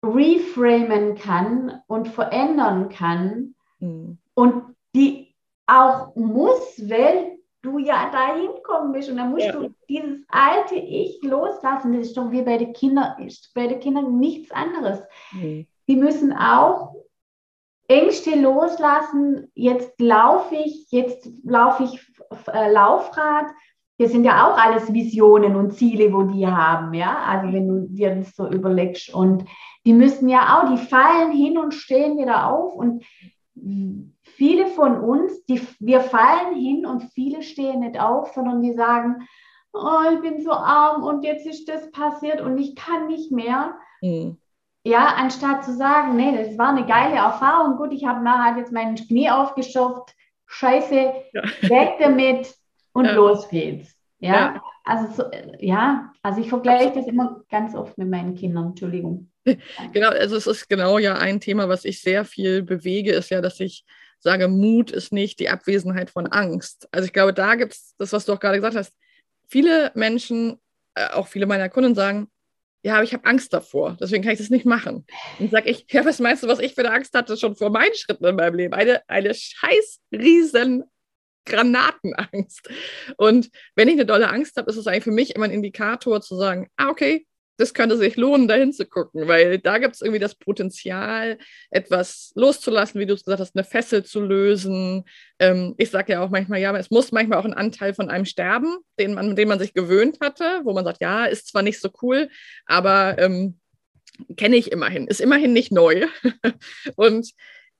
reframen 0.00 1.16
kann 1.16 1.82
und 1.88 2.06
verändern 2.06 2.88
kann 2.88 3.56
mhm. 3.80 4.18
und 4.34 4.76
die 4.94 5.34
auch 5.66 6.14
muss, 6.14 6.88
weil 6.88 7.37
du 7.62 7.78
ja 7.78 8.10
dahin 8.10 8.50
kommen 8.62 8.92
bist 8.92 9.10
und 9.10 9.16
dann 9.16 9.30
musst 9.30 9.46
ja. 9.46 9.52
du 9.52 9.74
dieses 9.88 10.24
alte 10.28 10.76
Ich 10.76 11.20
loslassen. 11.22 11.92
Das 11.92 12.08
ist 12.08 12.16
doch 12.16 12.30
wie 12.30 12.42
bei 12.42 12.58
den 12.58 12.72
Kindern, 12.72 13.20
ist 13.26 13.52
bei 13.54 13.66
den 13.66 13.80
Kindern 13.80 14.18
nichts 14.18 14.50
anderes. 14.50 15.02
Mhm. 15.32 15.66
Die 15.88 15.96
müssen 15.96 16.32
auch 16.32 16.94
Ängste 17.88 18.38
loslassen. 18.40 19.50
Jetzt 19.54 20.00
laufe 20.00 20.54
ich, 20.54 20.90
jetzt 20.90 21.28
laufe 21.42 21.84
ich 21.84 22.00
äh, 22.52 22.70
Laufrad. 22.70 23.46
Das 23.98 24.12
sind 24.12 24.24
ja 24.24 24.48
auch 24.48 24.56
alles 24.56 24.92
Visionen 24.92 25.56
und 25.56 25.72
Ziele, 25.72 26.12
wo 26.12 26.22
die 26.22 26.46
haben, 26.46 26.94
ja. 26.94 27.18
Also 27.24 27.52
wenn 27.52 27.66
du 27.66 27.88
dir 27.88 28.14
das 28.14 28.36
so 28.36 28.48
überlegst 28.48 29.12
und 29.12 29.44
die 29.84 29.92
müssen 29.92 30.28
ja 30.28 30.60
auch, 30.60 30.70
die 30.70 30.76
fallen 30.76 31.32
hin 31.32 31.58
und 31.58 31.74
stehen 31.74 32.18
wieder 32.18 32.52
auf 32.52 32.74
und 32.74 33.04
viele 34.22 34.66
von 34.68 35.00
uns, 35.00 35.44
die, 35.46 35.60
wir 35.80 36.00
fallen 36.00 36.54
hin 36.54 36.86
und 36.86 37.02
viele 37.14 37.42
stehen 37.42 37.80
nicht 37.80 38.00
auf, 38.00 38.32
sondern 38.32 38.62
die 38.62 38.74
sagen, 38.74 39.28
oh, 39.72 40.00
ich 40.14 40.20
bin 40.20 40.42
so 40.42 40.52
arm 40.52 41.02
und 41.02 41.24
jetzt 41.24 41.46
ist 41.46 41.68
das 41.68 41.90
passiert 41.90 42.40
und 42.40 42.58
ich 42.58 42.76
kann 42.76 43.06
nicht 43.06 43.30
mehr. 43.32 43.74
Mhm. 44.00 44.38
Ja, 44.84 45.14
anstatt 45.16 45.64
zu 45.64 45.74
sagen, 45.74 46.16
nee, 46.16 46.36
das 46.36 46.56
war 46.56 46.68
eine 46.68 46.86
geile 46.86 47.16
Erfahrung, 47.16 47.76
gut, 47.76 47.92
ich 47.92 48.06
habe 48.06 48.22
mal 48.22 48.42
halt 48.42 48.58
jetzt 48.58 48.72
meinen 48.72 48.94
Knie 48.94 49.30
aufgeschopft, 49.30 50.14
scheiße, 50.46 51.12
ja. 51.32 51.42
weg 51.62 51.96
damit 51.98 52.54
und 52.92 53.04
ja. 53.04 53.12
los 53.12 53.48
geht's. 53.48 53.94
Ja, 54.20 54.32
ja. 54.32 54.62
also 54.84 55.12
so, 55.12 55.30
ja, 55.58 56.12
also 56.22 56.40
ich 56.40 56.48
vergleiche 56.48 56.92
das 56.94 57.06
immer 57.06 57.42
ganz 57.50 57.74
oft 57.74 57.98
mit 57.98 58.08
meinen 58.08 58.34
Kindern, 58.34 58.68
Entschuldigung. 58.68 59.30
Genau, 59.92 60.10
also 60.10 60.36
es 60.36 60.46
ist 60.46 60.68
genau 60.68 60.98
ja 60.98 61.16
ein 61.16 61.40
Thema, 61.40 61.68
was 61.68 61.84
ich 61.84 62.00
sehr 62.00 62.24
viel 62.24 62.62
bewege, 62.62 63.12
ist 63.12 63.30
ja, 63.30 63.40
dass 63.40 63.60
ich 63.60 63.84
sage, 64.20 64.48
Mut 64.48 64.90
ist 64.90 65.12
nicht 65.12 65.38
die 65.38 65.48
Abwesenheit 65.48 66.10
von 66.10 66.26
Angst. 66.26 66.88
Also 66.90 67.06
ich 67.06 67.12
glaube, 67.12 67.32
da 67.32 67.54
gibt 67.54 67.74
es 67.74 67.94
das, 67.98 68.12
was 68.12 68.24
du 68.24 68.32
auch 68.32 68.40
gerade 68.40 68.58
gesagt 68.58 68.76
hast. 68.76 68.92
Viele 69.48 69.92
Menschen, 69.94 70.58
äh, 70.94 71.08
auch 71.10 71.28
viele 71.28 71.46
meiner 71.46 71.68
Kunden 71.68 71.94
sagen, 71.94 72.28
ja, 72.82 72.94
aber 72.94 73.04
ich 73.04 73.12
habe 73.12 73.26
Angst 73.26 73.52
davor, 73.52 73.96
deswegen 74.00 74.22
kann 74.22 74.32
ich 74.32 74.38
das 74.38 74.50
nicht 74.50 74.64
machen. 74.64 75.04
Und 75.38 75.50
sage 75.50 75.68
ich, 75.68 75.86
ja, 75.90 76.04
was 76.04 76.20
meinst 76.20 76.42
du, 76.42 76.48
was 76.48 76.60
ich 76.60 76.74
für 76.74 76.82
eine 76.82 76.92
Angst 76.92 77.14
hatte 77.14 77.36
schon 77.36 77.56
vor 77.56 77.70
meinen 77.70 77.94
Schritten 77.94 78.24
in 78.24 78.36
meinem 78.36 78.54
Leben? 78.54 78.74
Eine, 78.74 79.02
eine 79.08 79.34
scheiß 79.34 80.00
riesen 80.12 80.84
Granatenangst. 81.44 82.68
Und 83.16 83.50
wenn 83.74 83.88
ich 83.88 83.94
eine 83.94 84.06
dolle 84.06 84.28
Angst 84.28 84.56
habe, 84.56 84.70
ist 84.70 84.76
es 84.76 84.86
eigentlich 84.86 85.04
für 85.04 85.10
mich 85.10 85.34
immer 85.34 85.46
ein 85.46 85.50
Indikator 85.50 86.20
zu 86.20 86.36
sagen, 86.36 86.68
ah, 86.76 86.88
okay, 86.88 87.26
das 87.58 87.74
könnte 87.74 87.96
sich 87.96 88.16
lohnen, 88.16 88.48
da 88.48 88.54
hinzugucken, 88.54 89.26
weil 89.26 89.58
da 89.58 89.78
gibt 89.78 89.96
es 89.96 90.00
irgendwie 90.00 90.20
das 90.20 90.36
Potenzial, 90.36 91.38
etwas 91.70 92.32
loszulassen, 92.36 93.00
wie 93.00 93.06
du 93.06 93.14
es 93.14 93.24
gesagt 93.24 93.40
hast, 93.40 93.56
eine 93.56 93.64
Fessel 93.64 94.04
zu 94.04 94.20
lösen. 94.20 95.04
Ähm, 95.40 95.74
ich 95.76 95.90
sage 95.90 96.12
ja 96.12 96.22
auch 96.22 96.30
manchmal, 96.30 96.60
ja, 96.60 96.74
es 96.76 96.90
muss 96.90 97.10
manchmal 97.10 97.38
auch 97.38 97.44
ein 97.44 97.54
Anteil 97.54 97.94
von 97.94 98.10
einem 98.10 98.24
sterben, 98.24 98.78
den 98.98 99.14
man, 99.14 99.34
den 99.34 99.48
man 99.48 99.58
sich 99.58 99.74
gewöhnt 99.74 100.18
hatte, 100.20 100.60
wo 100.64 100.72
man 100.72 100.84
sagt, 100.84 101.00
ja, 101.00 101.26
ist 101.26 101.48
zwar 101.48 101.62
nicht 101.62 101.80
so 101.80 101.90
cool, 102.00 102.30
aber 102.64 103.18
ähm, 103.18 103.58
kenne 104.36 104.56
ich 104.56 104.70
immerhin, 104.70 105.08
ist 105.08 105.20
immerhin 105.20 105.52
nicht 105.52 105.72
neu. 105.72 106.06
Und 106.96 107.32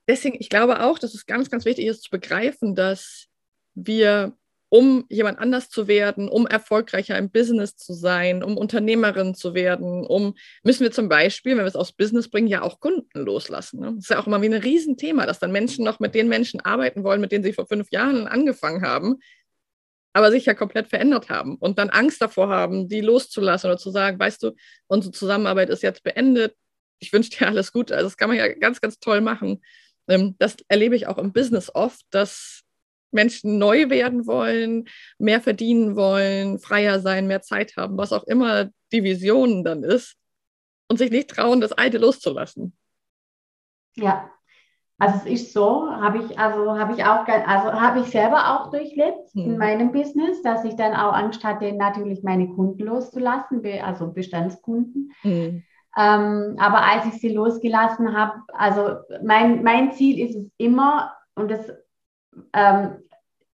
deswegen, 0.08 0.36
ich 0.40 0.48
glaube 0.48 0.82
auch, 0.82 0.98
dass 0.98 1.14
es 1.14 1.26
ganz, 1.26 1.50
ganz 1.50 1.64
wichtig 1.64 1.86
ist 1.86 2.02
zu 2.02 2.10
begreifen, 2.10 2.74
dass 2.74 3.26
wir, 3.74 4.36
um 4.70 5.06
jemand 5.08 5.38
anders 5.38 5.70
zu 5.70 5.88
werden, 5.88 6.28
um 6.28 6.46
erfolgreicher 6.46 7.16
im 7.16 7.30
Business 7.30 7.76
zu 7.76 7.94
sein, 7.94 8.42
um 8.42 8.56
Unternehmerin 8.56 9.34
zu 9.34 9.54
werden, 9.54 10.06
um 10.06 10.34
müssen 10.62 10.82
wir 10.82 10.92
zum 10.92 11.08
Beispiel, 11.08 11.52
wenn 11.52 11.64
wir 11.64 11.68
es 11.68 11.76
aufs 11.76 11.92
Business 11.92 12.28
bringen, 12.28 12.48
ja 12.48 12.62
auch 12.62 12.80
Kunden 12.80 13.20
loslassen. 13.20 13.80
Ne? 13.80 13.92
Das 13.94 14.04
ist 14.04 14.10
ja 14.10 14.20
auch 14.20 14.26
immer 14.26 14.42
wie 14.42 14.46
ein 14.46 14.54
Riesenthema, 14.54 15.26
dass 15.26 15.38
dann 15.38 15.52
Menschen 15.52 15.84
noch 15.84 16.00
mit 16.00 16.14
den 16.14 16.28
Menschen 16.28 16.60
arbeiten 16.60 17.02
wollen, 17.02 17.20
mit 17.20 17.32
denen 17.32 17.44
sie 17.44 17.54
vor 17.54 17.66
fünf 17.66 17.90
Jahren 17.90 18.26
angefangen 18.26 18.82
haben, 18.82 19.16
aber 20.12 20.30
sich 20.30 20.44
ja 20.44 20.54
komplett 20.54 20.88
verändert 20.88 21.30
haben 21.30 21.56
und 21.56 21.78
dann 21.78 21.90
Angst 21.90 22.20
davor 22.20 22.48
haben, 22.48 22.88
die 22.88 23.00
loszulassen 23.00 23.70
oder 23.70 23.78
zu 23.78 23.90
sagen, 23.90 24.18
weißt 24.18 24.42
du, 24.42 24.52
unsere 24.86 25.12
Zusammenarbeit 25.12 25.70
ist 25.70 25.82
jetzt 25.82 26.02
beendet. 26.02 26.54
Ich 26.98 27.12
wünsche 27.12 27.30
dir 27.30 27.46
alles 27.46 27.72
Gute. 27.72 27.94
Also 27.94 28.06
das 28.06 28.16
kann 28.16 28.28
man 28.28 28.38
ja 28.38 28.48
ganz, 28.48 28.80
ganz 28.80 28.98
toll 28.98 29.20
machen. 29.20 29.62
Ähm, 30.08 30.34
das 30.38 30.56
erlebe 30.68 30.96
ich 30.96 31.06
auch 31.06 31.18
im 31.18 31.32
Business 31.32 31.70
oft, 31.74 32.04
dass 32.10 32.64
Menschen 33.10 33.58
neu 33.58 33.90
werden 33.90 34.26
wollen, 34.26 34.88
mehr 35.18 35.40
verdienen 35.40 35.96
wollen, 35.96 36.58
freier 36.58 37.00
sein, 37.00 37.26
mehr 37.26 37.42
Zeit 37.42 37.76
haben, 37.76 37.96
was 37.96 38.12
auch 38.12 38.24
immer 38.24 38.68
die 38.92 39.02
Vision 39.02 39.64
dann 39.64 39.82
ist 39.82 40.16
und 40.88 40.98
sich 40.98 41.10
nicht 41.10 41.30
trauen, 41.30 41.60
das 41.60 41.72
Alte 41.72 41.98
loszulassen. 41.98 42.76
Ja, 43.96 44.30
also 44.98 45.16
es 45.18 45.26
ist 45.26 45.52
so, 45.52 45.90
habe 45.90 46.18
ich 46.18 46.38
also 46.38 46.76
habe 46.76 46.94
ich 46.94 47.04
auch 47.04 47.26
also 47.26 47.72
habe 47.80 48.00
ich 48.00 48.06
selber 48.06 48.50
auch 48.60 48.70
durchlebt 48.70 49.30
hm. 49.32 49.44
in 49.44 49.58
meinem 49.58 49.92
Business, 49.92 50.42
dass 50.42 50.64
ich 50.64 50.74
dann 50.74 50.94
auch 50.94 51.12
Angst 51.12 51.44
hatte, 51.44 51.72
natürlich 51.72 52.24
meine 52.24 52.48
Kunden 52.48 52.84
loszulassen, 52.84 53.62
also 53.82 54.12
Bestandskunden. 54.12 55.12
Hm. 55.22 55.62
Ähm, 55.96 56.56
aber 56.58 56.82
als 56.82 57.06
ich 57.06 57.20
sie 57.20 57.30
losgelassen 57.30 58.16
habe, 58.16 58.42
also 58.48 58.96
mein, 59.24 59.62
mein 59.62 59.92
Ziel 59.92 60.18
ist 60.18 60.36
es 60.36 60.50
immer, 60.56 61.12
und 61.34 61.50
das 61.50 61.72
ähm, 62.52 62.98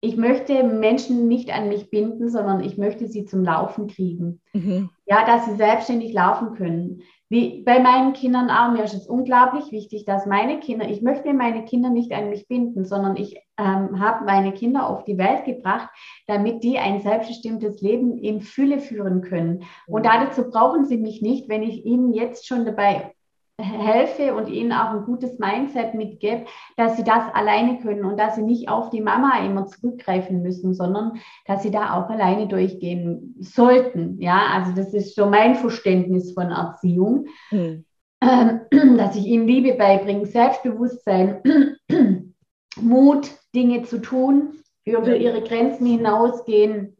ich 0.03 0.17
möchte 0.17 0.63
Menschen 0.63 1.27
nicht 1.27 1.53
an 1.53 1.69
mich 1.69 1.91
binden, 1.91 2.29
sondern 2.29 2.63
ich 2.63 2.77
möchte 2.77 3.07
sie 3.07 3.25
zum 3.25 3.43
Laufen 3.43 3.87
kriegen. 3.87 4.41
Mhm. 4.51 4.89
Ja, 5.05 5.25
dass 5.25 5.45
sie 5.45 5.55
selbstständig 5.55 6.11
laufen 6.11 6.55
können. 6.55 7.03
Wie 7.29 7.63
bei 7.63 7.79
meinen 7.79 8.13
Kindern 8.13 8.49
auch, 8.49 8.73
mir 8.73 8.83
ist 8.83 8.95
es 8.95 9.07
unglaublich 9.07 9.71
wichtig, 9.71 10.03
dass 10.05 10.25
meine 10.25 10.59
Kinder, 10.59 10.89
ich 10.89 11.01
möchte 11.01 11.33
meine 11.33 11.63
Kinder 11.65 11.89
nicht 11.89 12.11
an 12.11 12.29
mich 12.29 12.47
binden, 12.47 12.83
sondern 12.83 13.15
ich 13.15 13.37
ähm, 13.57 13.99
habe 13.99 14.25
meine 14.25 14.53
Kinder 14.53 14.89
auf 14.89 15.05
die 15.05 15.19
Welt 15.19 15.45
gebracht, 15.45 15.89
damit 16.25 16.63
die 16.63 16.79
ein 16.79 16.99
selbstbestimmtes 16.99 17.79
Leben 17.81 18.17
in 18.17 18.41
Fülle 18.41 18.79
führen 18.79 19.21
können. 19.21 19.63
Und 19.85 20.01
mhm. 20.01 20.09
dazu 20.09 20.49
brauchen 20.49 20.85
sie 20.85 20.97
mich 20.97 21.21
nicht, 21.21 21.47
wenn 21.47 21.61
ich 21.61 21.85
ihnen 21.85 22.11
jetzt 22.11 22.47
schon 22.47 22.65
dabei 22.65 23.13
helfe 23.61 24.33
und 24.35 24.49
ihnen 24.49 24.71
auch 24.71 24.91
ein 24.91 25.05
gutes 25.05 25.39
Mindset 25.39 25.93
mitgebe, 25.93 26.45
dass 26.77 26.97
sie 26.97 27.03
das 27.03 27.23
alleine 27.33 27.79
können 27.79 28.05
und 28.05 28.19
dass 28.19 28.35
sie 28.35 28.41
nicht 28.41 28.69
auf 28.69 28.89
die 28.89 29.01
Mama 29.01 29.43
immer 29.45 29.67
zurückgreifen 29.67 30.41
müssen, 30.41 30.73
sondern 30.73 31.19
dass 31.45 31.63
sie 31.63 31.71
da 31.71 31.93
auch 31.93 32.09
alleine 32.09 32.47
durchgehen 32.47 33.35
sollten. 33.39 34.19
Ja, 34.21 34.47
also 34.53 34.73
das 34.73 34.93
ist 34.93 35.15
so 35.15 35.25
mein 35.27 35.55
Verständnis 35.55 36.33
von 36.33 36.51
Erziehung, 36.51 37.27
mhm. 37.51 37.85
dass 38.19 39.15
ich 39.15 39.25
ihnen 39.25 39.47
Liebe 39.47 39.73
beibringe, 39.73 40.25
Selbstbewusstsein, 40.25 41.41
Mut, 42.77 43.31
Dinge 43.53 43.83
zu 43.83 43.99
tun, 43.99 44.53
über 44.85 45.15
ihre 45.15 45.41
Grenzen 45.41 45.85
hinausgehen, 45.85 46.97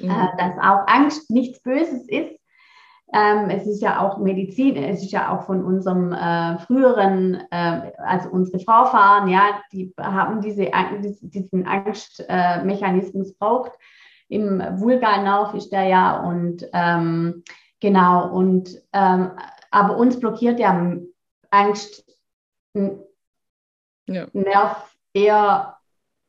mhm. 0.00 0.08
dass 0.38 0.58
auch 0.58 0.86
Angst 0.86 1.30
nichts 1.30 1.62
Böses 1.62 2.08
ist 2.08 2.41
ähm, 3.12 3.50
es 3.50 3.66
ist 3.66 3.82
ja 3.82 4.00
auch 4.00 4.18
Medizin, 4.18 4.76
es 4.76 5.02
ist 5.02 5.12
ja 5.12 5.36
auch 5.36 5.44
von 5.44 5.64
unserem 5.64 6.12
äh, 6.12 6.58
früheren, 6.60 7.42
äh, 7.50 7.92
also 7.98 8.30
unsere 8.30 8.58
Vorfahren, 8.60 9.28
ja, 9.28 9.60
die 9.72 9.92
haben 10.00 10.40
diese, 10.40 10.70
diesen 11.20 11.66
Angstmechanismus 11.66 13.30
äh, 13.30 13.34
braucht. 13.38 13.72
Im 14.28 14.60
Vulgarnerv 14.80 15.54
ist 15.54 15.70
der 15.72 15.84
ja 15.84 16.22
und 16.22 16.66
ähm, 16.72 17.42
genau, 17.80 18.30
und 18.30 18.82
ähm, 18.94 19.32
aber 19.70 19.96
uns 19.96 20.18
blockiert 20.18 20.58
ja 20.58 20.96
Angst, 21.50 22.04
ja. 24.06 24.26
Nerv 24.32 24.96
eher 25.12 25.76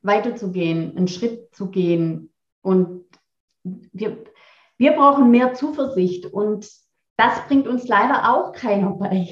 weiterzugehen, 0.01 0.97
einen 0.97 1.07
Schritt 1.07 1.55
zu 1.55 1.69
gehen. 1.69 2.33
Und 2.61 3.05
wir, 3.63 4.23
wir 4.83 4.91
brauchen 4.91 5.31
mehr 5.31 5.53
Zuversicht 5.53 6.25
und 6.25 6.69
das 7.15 7.47
bringt 7.47 7.67
uns 7.69 7.87
leider 7.87 8.29
auch 8.29 8.51
keiner 8.51 8.89
bei. 8.89 9.29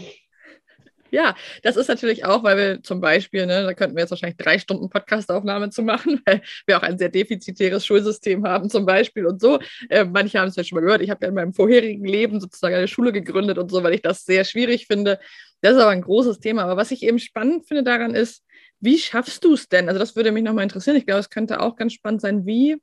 Ja, 1.09 1.35
das 1.61 1.75
ist 1.75 1.89
natürlich 1.89 2.23
auch, 2.23 2.41
weil 2.43 2.57
wir 2.57 2.83
zum 2.83 3.01
Beispiel, 3.01 3.45
ne, 3.45 3.63
da 3.63 3.73
könnten 3.73 3.97
wir 3.97 4.03
jetzt 4.03 4.11
wahrscheinlich 4.11 4.37
drei 4.37 4.59
Stunden 4.59 4.89
Podcastaufnahme 4.89 5.69
zu 5.69 5.83
machen, 5.83 6.21
weil 6.25 6.41
wir 6.65 6.77
auch 6.77 6.83
ein 6.83 6.97
sehr 6.97 7.09
defizitäres 7.09 7.85
Schulsystem 7.85 8.47
haben 8.47 8.69
zum 8.69 8.85
Beispiel 8.85 9.25
und 9.25 9.41
so. 9.41 9.59
Äh, 9.89 10.05
manche 10.05 10.39
haben 10.39 10.47
es 10.47 10.55
ja 10.55 10.63
schon 10.63 10.77
mal 10.77 10.85
gehört. 10.85 11.01
Ich 11.01 11.09
habe 11.09 11.25
ja 11.25 11.27
in 11.27 11.35
meinem 11.35 11.53
vorherigen 11.53 12.05
Leben 12.05 12.39
sozusagen 12.39 12.75
eine 12.75 12.87
Schule 12.87 13.11
gegründet 13.11 13.57
und 13.57 13.69
so, 13.69 13.83
weil 13.83 13.93
ich 13.93 14.01
das 14.01 14.23
sehr 14.23 14.45
schwierig 14.45 14.87
finde. 14.87 15.19
Das 15.59 15.73
ist 15.73 15.81
aber 15.81 15.91
ein 15.91 16.01
großes 16.01 16.39
Thema. 16.39 16.63
Aber 16.63 16.77
was 16.77 16.91
ich 16.91 17.03
eben 17.03 17.19
spannend 17.19 17.67
finde 17.67 17.83
daran 17.83 18.15
ist, 18.15 18.45
wie 18.79 18.97
schaffst 18.97 19.43
du 19.43 19.55
es 19.55 19.67
denn? 19.67 19.89
Also 19.89 19.99
das 19.99 20.15
würde 20.15 20.31
mich 20.31 20.43
nochmal 20.43 20.63
interessieren. 20.63 20.95
Ich 20.95 21.05
glaube, 21.05 21.19
es 21.19 21.29
könnte 21.29 21.59
auch 21.59 21.75
ganz 21.75 21.91
spannend 21.91 22.21
sein. 22.21 22.45
Wie 22.45 22.77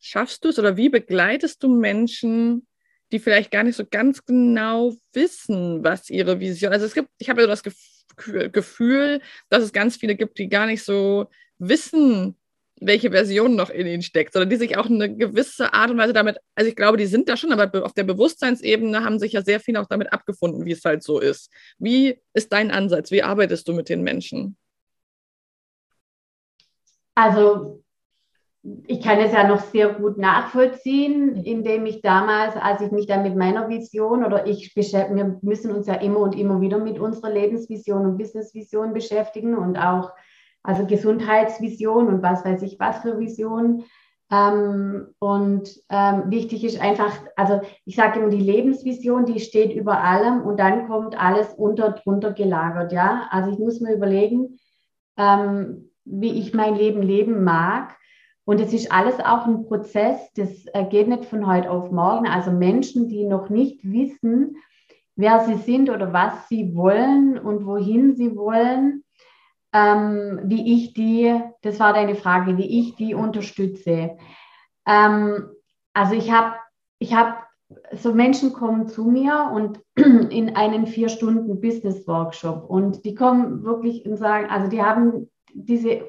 schaffst 0.00 0.44
du 0.44 0.48
es 0.48 0.58
oder 0.58 0.76
wie 0.76 0.88
begleitest 0.88 1.62
du 1.62 1.68
Menschen, 1.68 2.66
die 3.12 3.18
vielleicht 3.18 3.50
gar 3.50 3.62
nicht 3.62 3.76
so 3.76 3.84
ganz 3.88 4.24
genau 4.24 4.94
wissen, 5.12 5.82
was 5.82 6.10
ihre 6.10 6.40
Vision. 6.40 6.72
Also 6.72 6.86
es 6.86 6.94
gibt, 6.94 7.08
ich 7.18 7.30
habe 7.30 7.40
ja 7.40 7.46
das 7.46 7.62
Gefühl, 7.62 9.20
dass 9.48 9.62
es 9.62 9.72
ganz 9.72 9.96
viele 9.96 10.14
gibt, 10.14 10.38
die 10.38 10.48
gar 10.48 10.66
nicht 10.66 10.84
so 10.84 11.30
wissen, 11.58 12.36
welche 12.80 13.10
Version 13.10 13.56
noch 13.56 13.70
in 13.70 13.86
ihnen 13.86 14.02
steckt, 14.02 14.32
sondern 14.32 14.50
die 14.50 14.56
sich 14.56 14.76
auch 14.76 14.86
eine 14.86 15.14
gewisse 15.14 15.72
Art 15.72 15.90
und 15.90 15.98
Weise 15.98 16.12
damit, 16.12 16.38
also 16.54 16.68
ich 16.68 16.76
glaube, 16.76 16.96
die 16.96 17.06
sind 17.06 17.28
da 17.28 17.36
schon, 17.36 17.52
aber 17.52 17.84
auf 17.84 17.92
der 17.92 18.04
Bewusstseinsebene 18.04 19.02
haben 19.04 19.18
sich 19.18 19.32
ja 19.32 19.42
sehr 19.42 19.58
viele 19.58 19.80
auch 19.80 19.86
damit 19.86 20.12
abgefunden, 20.12 20.64
wie 20.64 20.72
es 20.72 20.84
halt 20.84 21.02
so 21.02 21.18
ist. 21.18 21.50
Wie 21.78 22.20
ist 22.34 22.52
dein 22.52 22.70
Ansatz? 22.70 23.10
Wie 23.10 23.22
arbeitest 23.22 23.66
du 23.66 23.72
mit 23.72 23.88
den 23.88 24.02
Menschen? 24.02 24.56
Also 27.14 27.82
ich 28.86 29.02
kann 29.02 29.18
es 29.18 29.32
ja 29.32 29.46
noch 29.46 29.60
sehr 29.60 29.90
gut 29.90 30.18
nachvollziehen, 30.18 31.36
indem 31.36 31.86
ich 31.86 32.02
damals, 32.02 32.56
als 32.56 32.80
ich 32.80 32.90
mich 32.90 33.06
dann 33.06 33.22
mit 33.22 33.36
meiner 33.36 33.68
Vision 33.68 34.24
oder 34.24 34.46
ich, 34.46 34.74
wir 34.74 35.38
müssen 35.42 35.70
uns 35.70 35.86
ja 35.86 35.94
immer 35.94 36.20
und 36.20 36.36
immer 36.36 36.60
wieder 36.60 36.78
mit 36.78 36.98
unserer 36.98 37.30
Lebensvision 37.30 38.04
und 38.04 38.18
Businessvision 38.18 38.92
beschäftigen 38.92 39.56
und 39.56 39.76
auch 39.78 40.12
also 40.62 40.86
Gesundheitsvision 40.86 42.08
und 42.08 42.22
was 42.22 42.44
weiß 42.44 42.62
ich 42.62 42.78
was 42.80 42.98
für 42.98 43.18
Vision. 43.18 43.84
Ähm, 44.30 45.14
und 45.18 45.70
ähm, 45.88 46.24
wichtig 46.26 46.64
ist 46.64 46.80
einfach, 46.80 47.12
also 47.36 47.60
ich 47.86 47.96
sage 47.96 48.20
immer, 48.20 48.28
die 48.28 48.36
Lebensvision, 48.40 49.24
die 49.24 49.40
steht 49.40 49.72
über 49.72 50.02
allem 50.02 50.42
und 50.42 50.60
dann 50.60 50.86
kommt 50.88 51.18
alles 51.18 51.54
unter 51.54 51.92
drunter 51.92 52.32
gelagert. 52.32 52.92
Ja, 52.92 53.28
also 53.30 53.50
ich 53.50 53.58
muss 53.58 53.80
mir 53.80 53.94
überlegen, 53.94 54.58
ähm, 55.16 55.90
wie 56.04 56.38
ich 56.38 56.52
mein 56.52 56.74
Leben 56.74 57.02
leben 57.02 57.44
mag 57.44 57.96
und 58.48 58.62
es 58.62 58.72
ist 58.72 58.90
alles 58.90 59.20
auch 59.20 59.44
ein 59.44 59.66
Prozess, 59.66 60.32
das 60.32 60.64
geht 60.88 61.06
nicht 61.06 61.26
von 61.26 61.46
heute 61.46 61.70
auf 61.70 61.90
morgen. 61.90 62.26
Also 62.26 62.50
Menschen, 62.50 63.06
die 63.06 63.24
noch 63.24 63.50
nicht 63.50 63.80
wissen, 63.82 64.56
wer 65.16 65.40
sie 65.40 65.56
sind 65.56 65.90
oder 65.90 66.14
was 66.14 66.48
sie 66.48 66.74
wollen 66.74 67.38
und 67.38 67.66
wohin 67.66 68.16
sie 68.16 68.34
wollen, 68.34 69.04
ähm, 69.74 70.40
wie 70.44 70.76
ich 70.76 70.94
die, 70.94 71.38
das 71.60 71.78
war 71.78 71.92
deine 71.92 72.14
Frage, 72.14 72.56
wie 72.56 72.80
ich 72.80 72.96
die 72.96 73.12
unterstütze. 73.12 74.16
Ähm, 74.86 75.50
also 75.92 76.14
ich 76.14 76.32
habe, 76.32 76.54
ich 77.00 77.14
habe, 77.14 77.34
so 77.92 78.14
Menschen 78.14 78.54
kommen 78.54 78.88
zu 78.88 79.04
mir 79.04 79.50
und 79.52 79.78
in 79.94 80.56
einen 80.56 80.86
vier 80.86 81.10
Stunden 81.10 81.60
Business 81.60 82.08
Workshop 82.08 82.64
und 82.70 83.04
die 83.04 83.14
kommen 83.14 83.62
wirklich 83.62 84.06
und 84.06 84.16
sagen, 84.16 84.48
also 84.48 84.70
die 84.70 84.82
haben 84.82 85.28
diese 85.52 86.00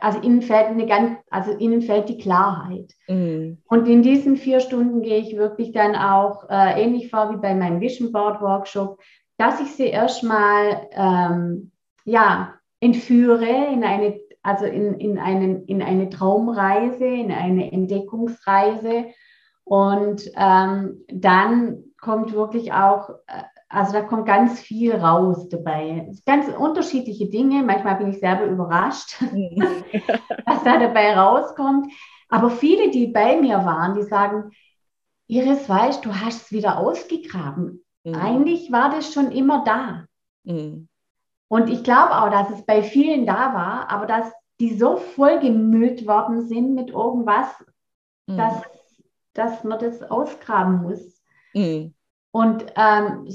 also 0.00 0.20
ihnen 0.20 0.42
fällt 0.42 0.66
eine 0.66 0.86
ganz, 0.86 1.18
also 1.30 1.56
ihnen 1.56 1.82
fällt 1.82 2.08
die 2.08 2.18
Klarheit. 2.18 2.92
Mhm. 3.08 3.58
Und 3.68 3.88
in 3.88 4.02
diesen 4.02 4.36
vier 4.36 4.60
Stunden 4.60 5.02
gehe 5.02 5.18
ich 5.18 5.36
wirklich 5.36 5.72
dann 5.72 5.94
auch 5.94 6.48
äh, 6.50 6.82
ähnlich 6.82 7.10
vor 7.10 7.32
wie 7.32 7.40
bei 7.40 7.54
meinem 7.54 7.80
Vision 7.80 8.12
Board 8.12 8.40
Workshop, 8.40 9.00
dass 9.38 9.60
ich 9.60 9.72
sie 9.72 9.86
erstmal 9.86 10.88
ähm, 10.92 11.72
ja, 12.04 12.54
entführe 12.80 13.72
in 13.72 13.84
eine, 13.84 14.20
also 14.42 14.66
in, 14.66 14.94
in, 14.94 15.18
einen, 15.18 15.64
in 15.66 15.82
eine 15.82 16.10
Traumreise, 16.10 17.06
in 17.06 17.32
eine 17.32 17.72
Entdeckungsreise. 17.72 19.06
Und 19.64 20.30
ähm, 20.36 21.04
dann 21.08 21.84
kommt 22.04 22.32
wirklich 22.32 22.72
auch 22.72 23.08
äh, 23.26 23.42
also 23.74 23.92
da 23.92 24.02
kommt 24.02 24.26
ganz 24.26 24.60
viel 24.60 24.94
raus 24.94 25.48
dabei. 25.48 26.08
Ganz 26.26 26.46
unterschiedliche 26.48 27.26
Dinge. 27.26 27.64
Manchmal 27.64 27.96
bin 27.96 28.10
ich 28.10 28.20
selber 28.20 28.44
überrascht, 28.44 29.20
was 30.46 30.62
da 30.62 30.78
dabei 30.78 31.16
rauskommt. 31.16 31.92
Aber 32.28 32.50
viele, 32.50 32.90
die 32.90 33.08
bei 33.08 33.40
mir 33.40 33.64
waren, 33.64 33.94
die 33.94 34.04
sagen, 34.04 34.52
Iris, 35.26 35.68
weißt 35.68 36.04
du, 36.04 36.14
hast 36.14 36.42
es 36.42 36.52
wieder 36.52 36.78
ausgegraben. 36.78 37.84
Mhm. 38.04 38.14
Eigentlich 38.14 38.70
war 38.70 38.90
das 38.90 39.12
schon 39.12 39.32
immer 39.32 39.64
da. 39.64 40.04
Mhm. 40.44 40.88
Und 41.48 41.68
ich 41.68 41.82
glaube 41.82 42.16
auch, 42.16 42.30
dass 42.30 42.50
es 42.50 42.64
bei 42.64 42.82
vielen 42.82 43.26
da 43.26 43.54
war, 43.54 43.90
aber 43.90 44.06
dass 44.06 44.32
die 44.60 44.76
so 44.76 44.96
vollgemüllt 44.96 46.06
worden 46.06 46.46
sind 46.46 46.74
mit 46.74 46.90
irgendwas, 46.90 47.48
mhm. 48.26 48.36
dass, 48.36 48.62
dass 49.32 49.64
man 49.64 49.80
das 49.80 50.02
ausgraben 50.02 50.82
muss. 50.82 51.13
Mhm. 51.54 51.94
Und, 52.32 52.66
ähm, 52.76 53.28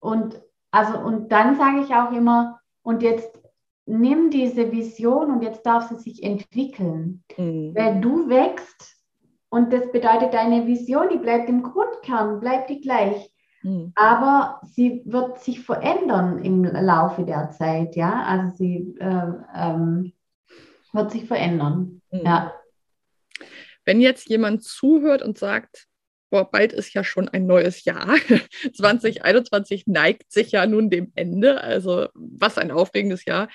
und, 0.00 0.40
also, 0.70 0.98
und 0.98 1.30
dann 1.32 1.56
sage 1.56 1.82
ich 1.82 1.94
auch 1.94 2.12
immer, 2.12 2.60
und 2.82 3.02
jetzt 3.02 3.38
nimm 3.86 4.30
diese 4.30 4.72
Vision 4.72 5.30
und 5.30 5.42
jetzt 5.42 5.64
darf 5.66 5.88
sie 5.88 5.96
sich 5.96 6.22
entwickeln. 6.22 7.24
Mhm. 7.36 7.74
Weil 7.74 8.00
du 8.00 8.28
wächst 8.28 8.96
und 9.48 9.72
das 9.72 9.90
bedeutet, 9.92 10.34
deine 10.34 10.66
Vision, 10.66 11.08
die 11.10 11.18
bleibt 11.18 11.48
im 11.48 11.62
Grundkern, 11.62 12.40
bleibt 12.40 12.70
die 12.70 12.80
gleich. 12.80 13.30
Mhm. 13.62 13.92
Aber 13.94 14.60
sie 14.64 15.02
wird 15.04 15.40
sich 15.40 15.60
verändern 15.60 16.44
im 16.44 16.64
Laufe 16.64 17.24
der 17.24 17.50
Zeit, 17.50 17.96
ja. 17.96 18.22
Also 18.22 18.56
sie 18.56 18.96
äh, 19.00 19.32
ähm, 19.54 20.12
wird 20.92 21.10
sich 21.10 21.26
verändern. 21.26 22.00
Mhm. 22.10 22.20
Ja. 22.24 22.52
Wenn 23.84 24.00
jetzt 24.00 24.28
jemand 24.28 24.62
zuhört 24.62 25.22
und 25.22 25.38
sagt, 25.38 25.86
boah, 26.34 26.50
bald 26.50 26.72
ist 26.72 26.92
ja 26.94 27.04
schon 27.04 27.28
ein 27.28 27.46
neues 27.46 27.84
Jahr. 27.84 28.16
2021 28.74 29.86
neigt 29.86 30.32
sich 30.32 30.50
ja 30.50 30.66
nun 30.66 30.90
dem 30.90 31.12
Ende. 31.14 31.60
Also 31.60 32.08
was 32.14 32.58
ein 32.58 32.72
aufregendes 32.72 33.24
Jahr. 33.24 33.48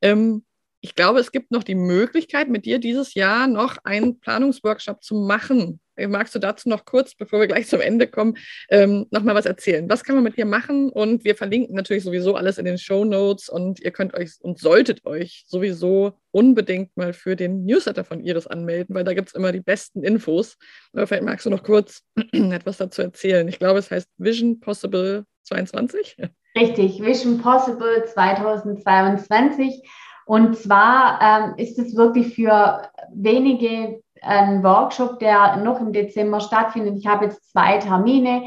Ähm, 0.00 0.42
ich 0.80 0.94
glaube, 0.94 1.20
es 1.20 1.30
gibt 1.30 1.50
noch 1.50 1.62
die 1.62 1.74
Möglichkeit, 1.74 2.48
mit 2.48 2.64
dir 2.64 2.78
dieses 2.78 3.12
Jahr 3.12 3.48
noch 3.48 3.76
einen 3.84 4.18
Planungsworkshop 4.18 5.04
zu 5.04 5.14
machen. 5.14 5.78
Magst 6.08 6.34
du 6.34 6.38
dazu 6.38 6.68
noch 6.68 6.84
kurz, 6.84 7.14
bevor 7.14 7.40
wir 7.40 7.46
gleich 7.46 7.68
zum 7.68 7.80
Ende 7.80 8.06
kommen, 8.06 8.36
ähm, 8.70 9.06
nochmal 9.10 9.34
was 9.34 9.46
erzählen? 9.46 9.88
Was 9.88 10.04
kann 10.04 10.14
man 10.14 10.24
mit 10.24 10.36
dir 10.36 10.46
machen? 10.46 10.90
Und 10.90 11.24
wir 11.24 11.34
verlinken 11.34 11.74
natürlich 11.74 12.04
sowieso 12.04 12.34
alles 12.34 12.58
in 12.58 12.64
den 12.64 12.78
Show 12.78 13.04
Notes 13.04 13.48
und 13.48 13.80
ihr 13.80 13.90
könnt 13.90 14.14
euch 14.14 14.32
und 14.40 14.58
solltet 14.58 15.04
euch 15.06 15.44
sowieso 15.46 16.12
unbedingt 16.30 16.96
mal 16.96 17.12
für 17.12 17.36
den 17.36 17.64
Newsletter 17.64 18.04
von 18.04 18.20
Iris 18.20 18.46
anmelden, 18.46 18.94
weil 18.94 19.04
da 19.04 19.14
gibt 19.14 19.28
es 19.28 19.34
immer 19.34 19.52
die 19.52 19.60
besten 19.60 20.02
Infos. 20.02 20.56
Aber 20.92 21.06
vielleicht 21.06 21.24
magst 21.24 21.46
du 21.46 21.50
noch 21.50 21.62
kurz 21.62 22.02
etwas 22.32 22.78
dazu 22.78 23.02
erzählen. 23.02 23.46
Ich 23.48 23.58
glaube, 23.58 23.78
es 23.78 23.90
heißt 23.90 24.08
Vision 24.18 24.60
Possible 24.60 25.24
22. 25.44 26.16
Richtig, 26.56 27.02
Vision 27.02 27.38
Possible 27.38 28.04
2022. 28.12 29.82
Und 30.26 30.56
zwar 30.56 31.20
ähm, 31.20 31.54
ist 31.56 31.78
es 31.78 31.96
wirklich 31.96 32.34
für 32.34 32.88
wenige 33.12 34.01
ein 34.22 34.62
Workshop, 34.62 35.18
der 35.18 35.56
noch 35.56 35.80
im 35.80 35.92
Dezember 35.92 36.40
stattfindet. 36.40 36.96
Ich 36.98 37.06
habe 37.06 37.26
jetzt 37.26 37.50
zwei 37.50 37.78
Termine, 37.78 38.42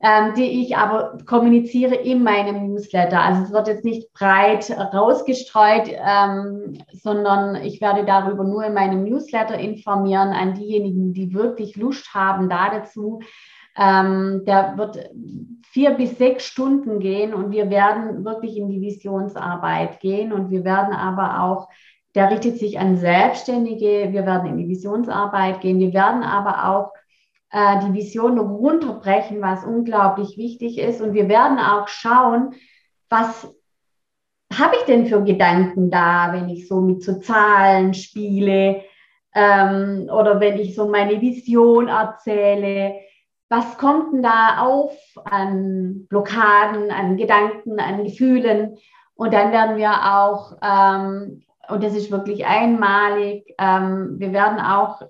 ähm, 0.00 0.34
die 0.34 0.62
ich 0.62 0.76
aber 0.76 1.18
kommuniziere 1.26 1.94
in 1.94 2.24
meinem 2.24 2.68
Newsletter. 2.68 3.20
Also 3.20 3.44
es 3.44 3.52
wird 3.52 3.68
jetzt 3.68 3.84
nicht 3.84 4.12
breit 4.14 4.70
rausgestreut, 4.70 5.88
ähm, 5.88 6.78
sondern 6.92 7.56
ich 7.56 7.80
werde 7.80 8.04
darüber 8.04 8.42
nur 8.42 8.64
in 8.64 8.74
meinem 8.74 9.04
Newsletter 9.04 9.56
informieren 9.58 10.30
an 10.30 10.54
diejenigen, 10.54 11.12
die 11.12 11.32
wirklich 11.32 11.76
Lust 11.76 12.14
haben 12.14 12.48
da 12.48 12.70
dazu. 12.70 13.20
Ähm, 13.76 14.42
der 14.44 14.76
wird 14.76 15.10
vier 15.70 15.92
bis 15.92 16.18
sechs 16.18 16.44
Stunden 16.44 16.98
gehen 16.98 17.32
und 17.32 17.50
wir 17.50 17.70
werden 17.70 18.24
wirklich 18.24 18.58
in 18.58 18.68
die 18.68 18.82
Visionsarbeit 18.82 20.00
gehen 20.00 20.32
und 20.32 20.50
wir 20.50 20.64
werden 20.64 20.92
aber 20.92 21.42
auch 21.42 21.68
der 22.14 22.30
richtet 22.30 22.58
sich 22.58 22.78
an 22.78 22.96
Selbstständige. 22.96 24.12
Wir 24.12 24.26
werden 24.26 24.50
in 24.50 24.58
die 24.58 24.68
Visionsarbeit 24.68 25.60
gehen. 25.60 25.78
Wir 25.78 25.94
werden 25.94 26.22
aber 26.22 26.68
auch 26.68 26.92
äh, 27.50 27.80
die 27.86 27.94
Vision 27.94 28.38
runterbrechen, 28.38 29.40
was 29.40 29.64
unglaublich 29.64 30.36
wichtig 30.36 30.78
ist. 30.78 31.00
Und 31.00 31.14
wir 31.14 31.28
werden 31.28 31.58
auch 31.58 31.88
schauen, 31.88 32.54
was 33.08 33.48
habe 34.58 34.76
ich 34.76 34.82
denn 34.82 35.06
für 35.06 35.22
Gedanken 35.22 35.90
da, 35.90 36.32
wenn 36.32 36.48
ich 36.48 36.68
so 36.68 36.80
mit 36.80 37.02
so 37.02 37.18
Zahlen 37.18 37.94
spiele 37.94 38.82
ähm, 39.34 40.10
oder 40.12 40.40
wenn 40.40 40.58
ich 40.58 40.74
so 40.74 40.88
meine 40.88 41.20
Vision 41.20 41.88
erzähle. 41.88 42.94
Was 43.48 43.76
kommt 43.78 44.12
denn 44.12 44.22
da 44.22 44.62
auf 44.62 44.96
an 45.24 46.06
Blockaden, 46.08 46.90
an 46.90 47.16
Gedanken, 47.16 47.78
an 47.80 48.04
Gefühlen? 48.04 48.76
Und 49.14 49.34
dann 49.34 49.52
werden 49.52 49.76
wir 49.76 49.92
auch 49.92 50.56
ähm, 50.62 51.42
und 51.72 51.82
das 51.82 51.94
ist 51.94 52.10
wirklich 52.10 52.46
einmalig. 52.46 53.54
Ähm, 53.58 54.18
wir 54.18 54.32
werden 54.32 54.60
auch 54.60 55.02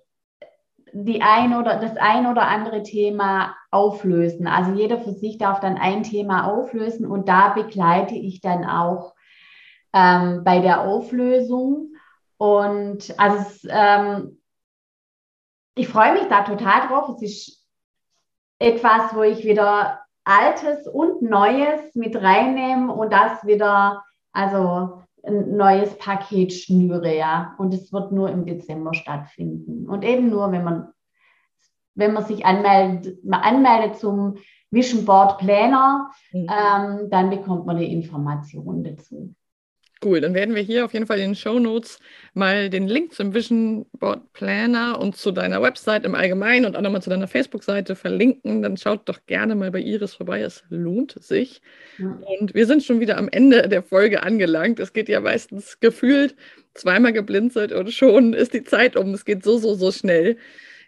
die 0.93 1.23
ein 1.23 1.57
oder 1.57 1.81
das 1.81 1.97
ein 1.97 2.27
oder 2.27 2.43
andere 2.49 2.83
Thema 2.83 3.57
auflösen. 3.71 4.47
Also 4.47 4.73
jeder 4.73 4.99
für 4.99 5.13
sich 5.13 5.39
darf 5.39 5.61
dann 5.61 5.77
ein 5.77 6.03
Thema 6.03 6.47
auflösen 6.47 7.07
und 7.07 7.29
da 7.29 7.49
begleite 7.49 8.15
ich 8.15 8.41
dann 8.41 8.65
auch 8.65 9.15
ähm, 9.93 10.43
bei 10.45 10.61
der 10.61 10.83
Auflösung. 10.83 11.95
Und 12.37 13.15
also 13.19 13.37
es, 13.39 13.67
ähm, 13.69 14.41
ich 15.75 15.89
freue 15.89 16.13
mich 16.13 16.29
da 16.29 16.43
total 16.43 16.89
drauf. 16.89 17.09
Es 17.17 17.23
ist 17.23 17.67
etwas, 18.59 19.15
wo 19.15 19.23
ich 19.23 19.45
wieder 19.45 20.01
Altes 20.25 20.87
und 20.87 21.23
Neues 21.23 21.95
mit 21.95 22.15
reinnehme 22.15 22.93
und 22.93 23.13
das 23.13 23.45
wieder, 23.45 24.05
also 24.33 25.03
ein 25.25 25.57
neues 25.57 25.97
Paket 25.99 26.53
schnüre, 26.53 27.17
ja. 27.17 27.55
Und 27.59 27.75
es 27.75 27.93
wird 27.93 28.13
nur 28.13 28.31
im 28.31 28.45
Dezember 28.45 28.95
stattfinden. 28.95 29.89
Und 29.89 30.05
eben 30.05 30.31
nur, 30.31 30.51
wenn 30.53 30.65
man, 30.65 30.89
wenn 31.95 32.13
man 32.13 32.25
sich 32.25 32.45
anmeldet, 32.45 33.25
man 33.25 33.41
anmeldet 33.41 33.97
zum 33.97 34.37
Vision 34.71 35.05
Board 35.05 35.39
Planner, 35.39 36.11
mhm. 36.33 36.47
ähm, 36.51 37.11
dann 37.11 37.31
bekommt 37.31 37.67
man 37.67 37.77
die 37.77 37.93
Informationen 37.93 38.83
dazu. 38.85 39.35
Cool, 40.05 40.21
dann 40.21 40.35
werden 40.35 40.55
wir 40.55 40.63
hier 40.63 40.85
auf 40.85 40.93
jeden 40.93 41.07
Fall 41.07 41.19
in 41.19 41.31
den 41.31 41.37
Show 41.37 41.59
Notes 41.61 42.01
mal 42.35 42.71
den 42.71 42.89
Link 42.89 43.15
zum 43.15 43.35
Vision 43.35 43.87
Board 43.93 44.33
Planner 44.33 44.99
und 45.01 45.17
zu 45.17 45.31
deiner 45.31 45.63
Website 45.63 46.05
im 46.05 46.17
Allgemeinen 46.17 46.67
und 46.67 46.77
auch 46.77 46.81
nochmal 46.81 47.03
zu 47.03 47.11
deiner 47.11 47.29
Facebook-Seite 47.29 47.95
verlinken. 47.95 48.63
Dann 48.63 48.77
schaut 48.77 49.09
doch 49.09 49.21
gerne 49.27 49.55
mal 49.55 49.71
bei 49.71 49.81
Iris 49.81 50.15
vorbei, 50.15 50.41
es 50.41 50.65
lohnt 50.71 51.15
sich. 51.23 51.63
Ja. 51.99 52.19
Und 52.41 52.55
wir 52.55 52.67
sind 52.67 52.83
schon 52.83 52.99
wieder 52.99 53.17
am 53.17 53.29
Ende 53.29 53.69
der 53.69 53.83
Folge 53.83 54.25
angelangt. 54.25 54.81
Es 54.81 54.93
geht 54.93 55.09
ja 55.09 55.21
meistens 55.21 55.79
gefühlt 55.79 56.35
zweimal 56.75 57.13
geblinzelt 57.13 57.73
und 57.73 57.93
schon 57.93 58.33
ist 58.33 58.55
die 58.55 58.65
Zeit 58.65 58.97
um. 58.97 59.15
Es 59.15 59.25
geht 59.25 59.45
so, 59.45 59.59
so, 59.59 59.75
so 59.75 59.93
schnell. 59.93 60.37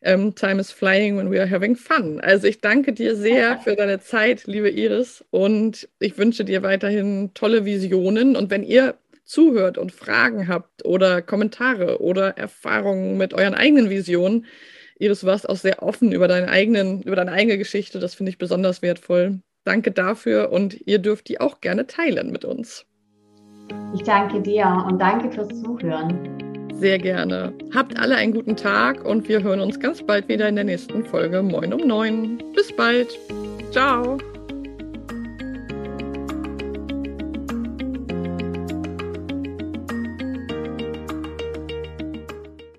Ähm, 0.02 0.34
time 0.34 0.60
is 0.60 0.70
flying 0.70 1.16
when 1.16 1.30
we 1.30 1.40
are 1.40 1.50
having 1.50 1.76
fun. 1.76 2.20
Also 2.20 2.46
ich 2.46 2.60
danke 2.60 2.92
dir 2.92 3.16
sehr 3.16 3.58
für 3.58 3.74
deine 3.74 4.00
Zeit, 4.00 4.46
liebe 4.46 4.68
Iris, 4.68 5.24
und 5.30 5.88
ich 5.98 6.18
wünsche 6.18 6.44
dir 6.44 6.62
weiterhin 6.62 7.32
tolle 7.32 7.64
Visionen. 7.64 8.36
Und 8.36 8.50
wenn 8.50 8.64
ihr 8.64 8.96
zuhört 9.34 9.78
und 9.78 9.92
Fragen 9.92 10.48
habt 10.48 10.84
oder 10.84 11.20
Kommentare 11.20 12.00
oder 12.00 12.38
Erfahrungen 12.38 13.18
mit 13.18 13.34
euren 13.34 13.54
eigenen 13.54 13.90
Visionen. 13.90 14.46
Iris, 14.98 15.24
warst 15.24 15.48
auch 15.48 15.56
sehr 15.56 15.82
offen 15.82 16.12
über, 16.12 16.28
deinen 16.28 16.48
eigenen, 16.48 17.02
über 17.02 17.16
deine 17.16 17.32
eigene 17.32 17.58
Geschichte. 17.58 17.98
Das 17.98 18.14
finde 18.14 18.30
ich 18.30 18.38
besonders 18.38 18.80
wertvoll. 18.80 19.40
Danke 19.64 19.90
dafür 19.90 20.52
und 20.52 20.86
ihr 20.86 21.00
dürft 21.00 21.28
die 21.28 21.40
auch 21.40 21.60
gerne 21.60 21.86
teilen 21.86 22.30
mit 22.30 22.44
uns. 22.44 22.86
Ich 23.94 24.02
danke 24.02 24.40
dir 24.40 24.84
und 24.88 25.00
danke 25.00 25.30
fürs 25.32 25.48
Zuhören. 25.62 26.44
Sehr 26.74 26.98
gerne. 26.98 27.52
Habt 27.74 27.98
alle 27.98 28.16
einen 28.16 28.34
guten 28.34 28.56
Tag 28.56 29.04
und 29.04 29.28
wir 29.28 29.42
hören 29.42 29.60
uns 29.60 29.80
ganz 29.80 30.02
bald 30.02 30.28
wieder 30.28 30.48
in 30.48 30.56
der 30.56 30.64
nächsten 30.64 31.04
Folge 31.04 31.42
Moin 31.42 31.72
um 31.72 31.86
9. 31.86 32.42
Bis 32.54 32.74
bald. 32.76 33.08
Ciao. 33.70 34.18